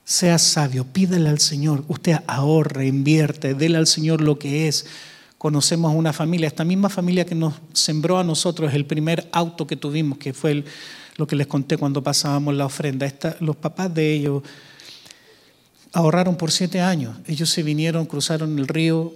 [0.09, 1.83] Sea sabio, pídele al Señor.
[1.89, 4.85] Usted ahorre, invierte, déle al Señor lo que es.
[5.37, 9.75] Conocemos una familia, esta misma familia que nos sembró a nosotros el primer auto que
[9.75, 10.63] tuvimos, que fue
[11.17, 13.13] lo que les conté cuando pasábamos la ofrenda.
[13.41, 14.43] los papás de ellos
[15.91, 17.17] ahorraron por siete años.
[17.27, 19.13] Ellos se vinieron, cruzaron el río,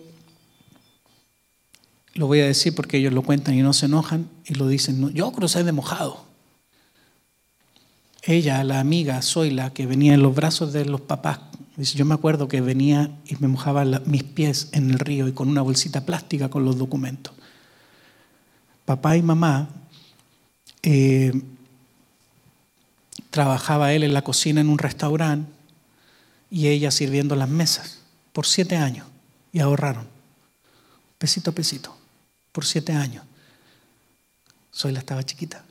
[2.15, 5.13] lo voy a decir porque ellos lo cuentan y no se enojan y lo dicen,
[5.13, 6.30] yo crucé de mojado.
[8.23, 11.39] Ella, la amiga Zoila, que venía en los brazos de los papás,
[11.77, 15.49] yo me acuerdo que venía y me mojaba mis pies en el río y con
[15.49, 17.33] una bolsita plástica con los documentos.
[18.85, 19.69] Papá y mamá,
[20.83, 21.31] eh,
[23.31, 25.51] trabajaba él en la cocina en un restaurante
[26.51, 27.99] y ella sirviendo las mesas
[28.33, 29.07] por siete años
[29.53, 30.07] y ahorraron,
[31.17, 31.97] pesito a pesito
[32.51, 33.23] por siete años.
[34.73, 35.63] Zoila estaba chiquita.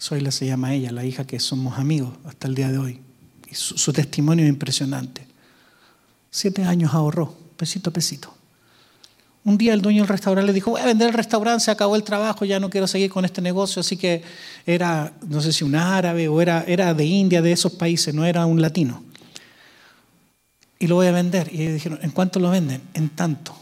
[0.00, 3.00] Zoila se llama ella, la hija que somos amigos hasta el día de hoy.
[3.50, 5.26] Y su, testimonio es impresionante.
[6.30, 8.34] Siete años ahorró, pesito a pesito.
[9.44, 11.96] Un día el dueño del restaurante le dijo, voy a vender el restaurante, se acabó
[11.96, 13.80] el trabajo, ya no quiero seguir con este negocio.
[13.80, 14.22] Así que
[14.66, 18.24] era, no sé si un árabe o era, era de India, de esos países, no
[18.24, 19.02] era un latino.
[20.78, 21.48] Y lo voy a vender.
[21.52, 22.82] Y ellos dijeron, ¿en cuánto lo venden?
[22.92, 23.56] En tanto.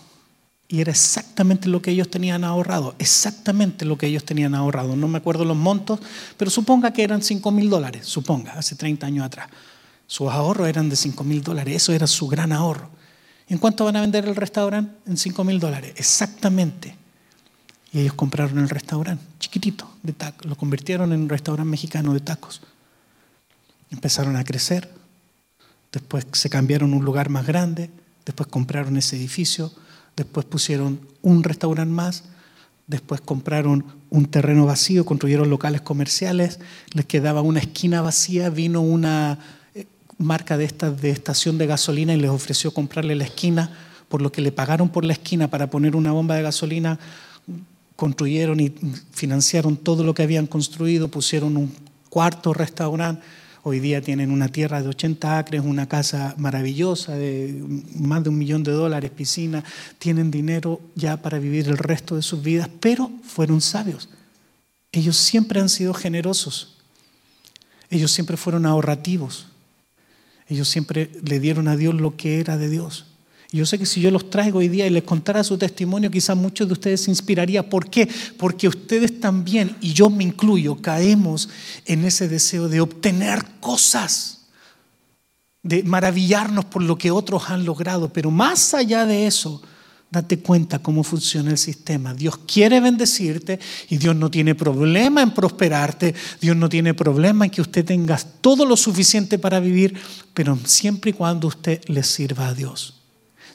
[0.68, 4.96] Y era exactamente lo que ellos tenían ahorrado, exactamente lo que ellos tenían ahorrado.
[4.96, 6.00] No me acuerdo los montos,
[6.36, 9.48] pero suponga que eran 5 mil dólares, suponga, hace 30 años atrás.
[10.08, 12.90] Sus ahorros eran de 5 mil dólares, eso era su gran ahorro.
[13.48, 14.92] ¿En cuánto van a vender el restaurante?
[15.06, 16.96] En 5 mil dólares, exactamente.
[17.92, 22.20] Y ellos compraron el restaurante, chiquitito, de tacos, lo convirtieron en un restaurante mexicano de
[22.20, 22.60] tacos.
[23.90, 24.92] Empezaron a crecer,
[25.92, 27.88] después se cambiaron a un lugar más grande,
[28.24, 29.72] después compraron ese edificio
[30.16, 32.24] después pusieron un restaurante más,
[32.86, 36.58] después compraron un terreno vacío, construyeron locales comerciales,
[36.92, 39.38] les quedaba una esquina vacía, vino una
[39.74, 39.86] eh,
[40.18, 43.70] marca de estas de estación de gasolina y les ofreció comprarle la esquina,
[44.08, 46.98] por lo que le pagaron por la esquina para poner una bomba de gasolina,
[47.96, 48.72] construyeron y
[49.12, 51.72] financiaron todo lo que habían construido, pusieron un
[52.08, 53.22] cuarto restaurante
[53.68, 57.64] Hoy día tienen una tierra de 80 acres, una casa maravillosa de
[57.96, 59.64] más de un millón de dólares, piscina,
[59.98, 64.08] tienen dinero ya para vivir el resto de sus vidas, pero fueron sabios.
[64.92, 66.76] Ellos siempre han sido generosos.
[67.90, 69.48] Ellos siempre fueron ahorrativos.
[70.46, 73.15] Ellos siempre le dieron a Dios lo que era de Dios.
[73.52, 76.36] Yo sé que si yo los traigo hoy día y les contara su testimonio, quizás
[76.36, 77.68] muchos de ustedes se inspiraría.
[77.68, 78.08] ¿Por qué?
[78.36, 81.48] Porque ustedes también, y yo me incluyo, caemos
[81.84, 84.48] en ese deseo de obtener cosas,
[85.62, 88.12] de maravillarnos por lo que otros han logrado.
[88.12, 89.62] Pero más allá de eso,
[90.10, 92.14] date cuenta cómo funciona el sistema.
[92.14, 96.14] Dios quiere bendecirte y Dios no tiene problema en prosperarte.
[96.40, 99.94] Dios no tiene problema en que usted tenga todo lo suficiente para vivir,
[100.34, 102.95] pero siempre y cuando usted le sirva a Dios.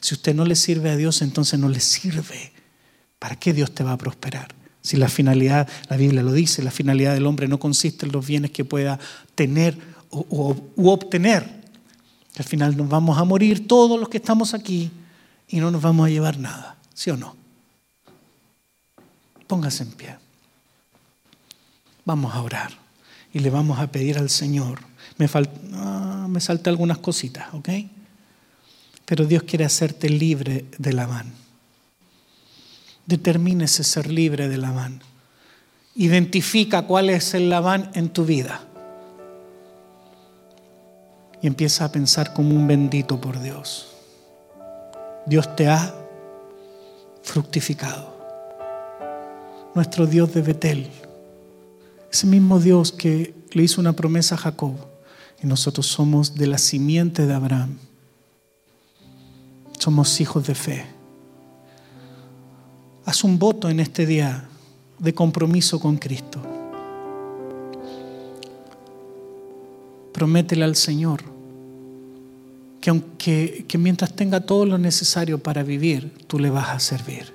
[0.02, 2.52] Si usted no le sirve a Dios, entonces no le sirve.
[3.20, 4.52] ¿Para qué Dios te va a prosperar?
[4.82, 8.26] Si la finalidad, la Biblia lo dice, la finalidad del hombre no consiste en los
[8.26, 8.98] bienes que pueda
[9.36, 9.78] tener
[10.10, 11.62] o, u obtener.
[12.36, 14.90] Al final nos vamos a morir todos los que estamos aquí
[15.48, 16.76] y no nos vamos a llevar nada.
[16.92, 17.36] ¿Sí o no?
[19.46, 20.16] Póngase en pie.
[22.04, 22.72] Vamos a orar
[23.32, 24.80] y le vamos a pedir al Señor.
[25.16, 27.68] Me, falta, ah, me salté algunas cositas, ¿ok?
[29.12, 31.34] Pero Dios quiere hacerte libre de la van.
[33.04, 34.72] Determínese ser libre de la.
[35.94, 38.64] Identifica cuál es el laván en tu vida.
[41.42, 43.88] Y empieza a pensar como un bendito por Dios.
[45.26, 45.94] Dios te ha
[47.22, 48.16] fructificado.
[49.74, 50.90] Nuestro Dios de Betel.
[52.10, 54.72] Ese mismo Dios que le hizo una promesa a Jacob.
[55.42, 57.76] Y nosotros somos de la simiente de Abraham
[59.82, 60.84] somos hijos de fe.
[63.04, 64.48] Haz un voto en este día
[65.00, 66.40] de compromiso con Cristo.
[70.12, 71.24] Prométele al Señor
[72.80, 77.32] que aunque que mientras tenga todo lo necesario para vivir, tú le vas a servir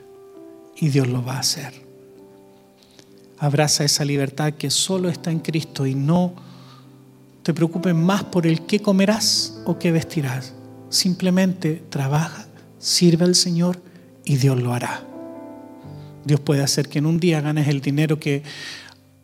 [0.78, 1.74] y Dios lo va a hacer.
[3.40, 6.34] Abraza esa libertad que solo está en Cristo y no
[7.44, 10.54] te preocupes más por el qué comerás o qué vestirás.
[10.90, 12.46] Simplemente trabaja,
[12.80, 13.82] sirve al Señor
[14.24, 15.04] y Dios lo hará.
[16.24, 18.44] Dios puede hacer que en un día ganes el dinero que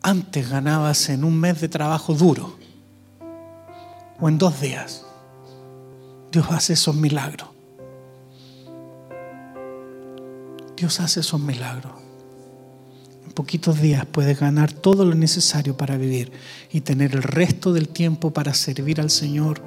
[0.02, 2.56] antes ganabas en un mes de trabajo duro
[4.20, 5.04] o en dos días.
[6.32, 7.48] Dios hace esos milagros.
[10.76, 11.92] Dios hace esos milagros.
[13.24, 16.32] En poquitos días puedes ganar todo lo necesario para vivir
[16.72, 19.62] y tener el resto del tiempo para servir al Señor,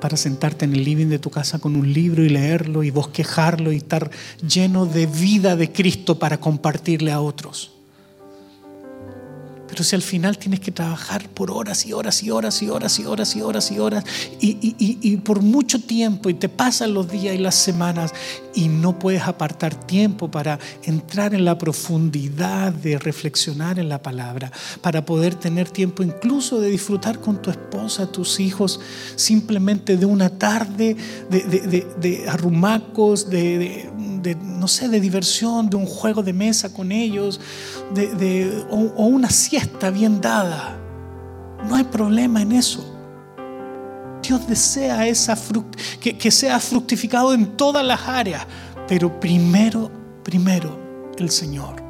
[0.00, 3.72] para sentarte en el living de tu casa con un libro y leerlo y bosquejarlo
[3.72, 4.10] y estar
[4.46, 7.75] lleno de vida de Cristo para compartirle a otros.
[9.68, 12.98] Pero si al final tienes que trabajar por horas y horas y horas y horas
[12.98, 14.04] y horas y horas y horas
[14.40, 18.12] y, por mucho tiempo y te pasan los días y las semanas
[18.54, 24.50] y no puedes apartar tiempo para entrar en la profundidad de reflexionar en la palabra,
[24.80, 28.80] para poder tener tiempo incluso de disfrutar con tu esposa, tus hijos,
[29.16, 30.96] simplemente de una tarde
[31.28, 33.90] de, arrumacos, de,
[34.42, 37.40] no sé, de diversión, de un juego de mesa con ellos,
[37.94, 40.76] de, o, o una siesta bien dada.
[41.66, 42.84] No hay problema en eso.
[44.22, 45.34] Dios desea esa
[45.98, 48.46] que, que sea fructificado en todas las áreas,
[48.86, 49.90] pero primero,
[50.22, 50.78] primero
[51.18, 51.82] el Señor.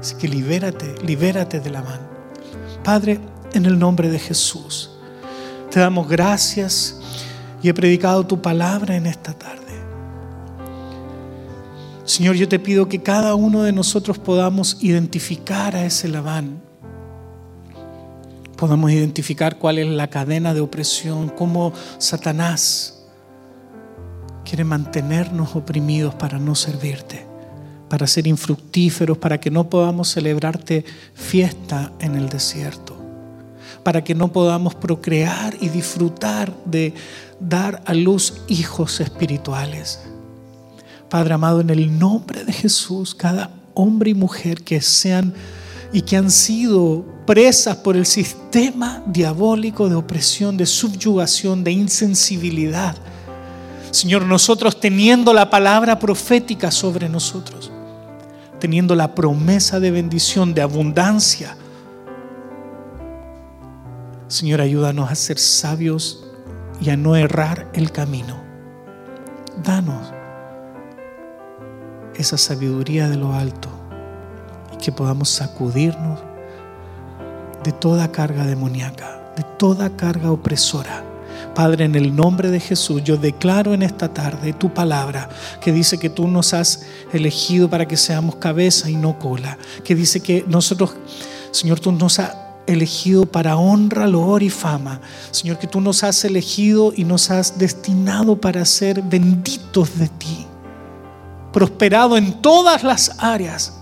[0.00, 2.08] Así que libérate, libérate de la mano.
[2.82, 3.20] Padre,
[3.52, 4.90] en el nombre de Jesús,
[5.70, 7.00] te damos gracias
[7.62, 9.60] y he predicado tu palabra en esta tarde.
[12.06, 16.63] Señor, yo te pido que cada uno de nosotros podamos identificar a ese Labán
[18.56, 23.04] podamos identificar cuál es la cadena de opresión, cómo Satanás
[24.44, 27.26] quiere mantenernos oprimidos para no servirte,
[27.88, 30.84] para ser infructíferos, para que no podamos celebrarte
[31.14, 32.96] fiesta en el desierto,
[33.82, 36.94] para que no podamos procrear y disfrutar de
[37.40, 40.00] dar a luz hijos espirituales.
[41.08, 45.34] Padre amado, en el nombre de Jesús, cada hombre y mujer que sean
[45.94, 52.96] y que han sido presas por el sistema diabólico de opresión, de subyugación, de insensibilidad.
[53.92, 57.70] Señor, nosotros teniendo la palabra profética sobre nosotros,
[58.58, 61.56] teniendo la promesa de bendición, de abundancia.
[64.26, 66.24] Señor, ayúdanos a ser sabios
[66.80, 68.36] y a no errar el camino.
[69.62, 70.12] Danos
[72.16, 73.73] esa sabiduría de lo alto
[74.84, 76.20] que podamos sacudirnos
[77.64, 81.02] de toda carga demoníaca, de toda carga opresora.
[81.54, 85.30] Padre, en el nombre de Jesús, yo declaro en esta tarde tu palabra
[85.62, 89.94] que dice que tú nos has elegido para que seamos cabeza y no cola, que
[89.94, 90.94] dice que nosotros,
[91.50, 95.00] Señor, tú nos has elegido para honra, loor y fama.
[95.30, 100.46] Señor, que tú nos has elegido y nos has destinado para ser benditos de ti,
[101.54, 103.80] prosperado en todas las áreas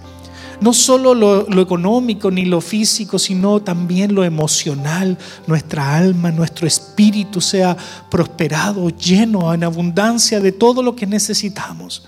[0.63, 7.41] no solo lo, económico ni lo físico, sino también lo emocional, nuestra alma, nuestro espíritu
[7.41, 7.77] sea
[8.09, 12.05] prosperado, lleno en abundancia de todo lo que necesitamos.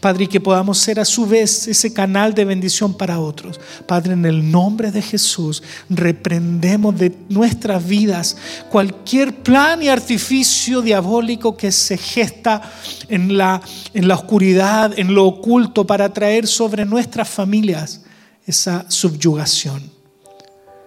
[0.00, 3.60] Padre, y que podamos ser a su vez ese canal de bendición para otros.
[3.86, 8.36] Padre, en el nombre de Jesús, reprendemos de nuestras vidas
[8.70, 12.62] cualquier plan y artificio diabólico que se gesta
[13.08, 13.60] en la,
[13.92, 18.02] en la oscuridad, en lo oculto, para traer sobre nuestras familias
[18.46, 19.90] esa subyugación.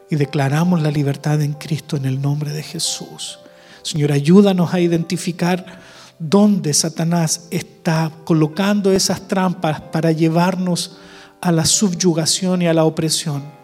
[0.10, 3.39] Y declaramos la libertad en Cristo en el nombre de Jesús.
[3.82, 5.80] Señor, ayúdanos a identificar
[6.20, 10.97] dónde Satanás está colocando esas trampas para llevarnos
[11.41, 13.57] a la subyugación y a la opresión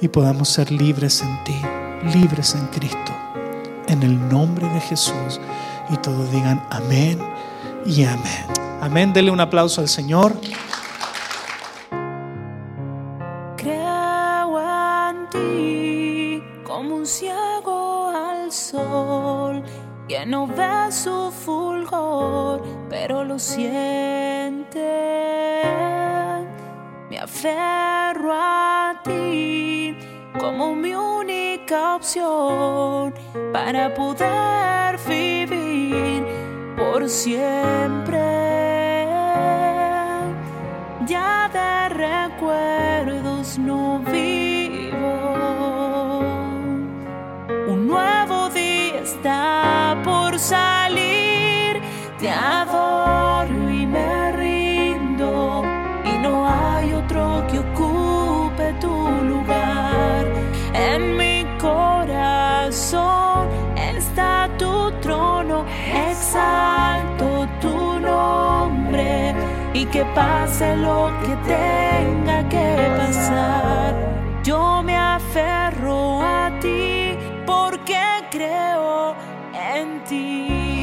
[0.00, 1.56] y podamos ser libres en ti,
[2.12, 3.12] libres en Cristo,
[3.88, 5.40] en el nombre de Jesús.
[5.90, 7.18] Y todos digan amén
[7.86, 8.46] y amén.
[8.80, 10.34] Amén, dele un aplauso al Señor.
[13.56, 19.62] Creo en ti como un ciego al sol
[20.08, 24.80] que no ve su fulgor, pero lo siente.
[27.10, 29.96] Me aferro a ti
[30.38, 33.14] como mi única opción
[33.52, 36.24] para poder vivir
[36.76, 38.18] por siempre.
[41.06, 45.14] Ya de recuerdos no vivo.
[47.68, 49.83] Un nuevo día está
[50.44, 51.80] salir,
[52.18, 55.64] te adoro y me rindo,
[56.04, 58.94] y no hay otro que ocupe tu
[59.32, 60.26] lugar.
[60.74, 63.48] En mi corazón
[63.96, 65.64] está tu trono,
[66.10, 69.34] exalto tu nombre,
[69.72, 72.68] y que pase lo que tenga que
[72.98, 73.94] pasar.
[74.42, 77.16] Yo me aferro a ti
[77.46, 79.14] porque creo
[79.74, 80.73] en.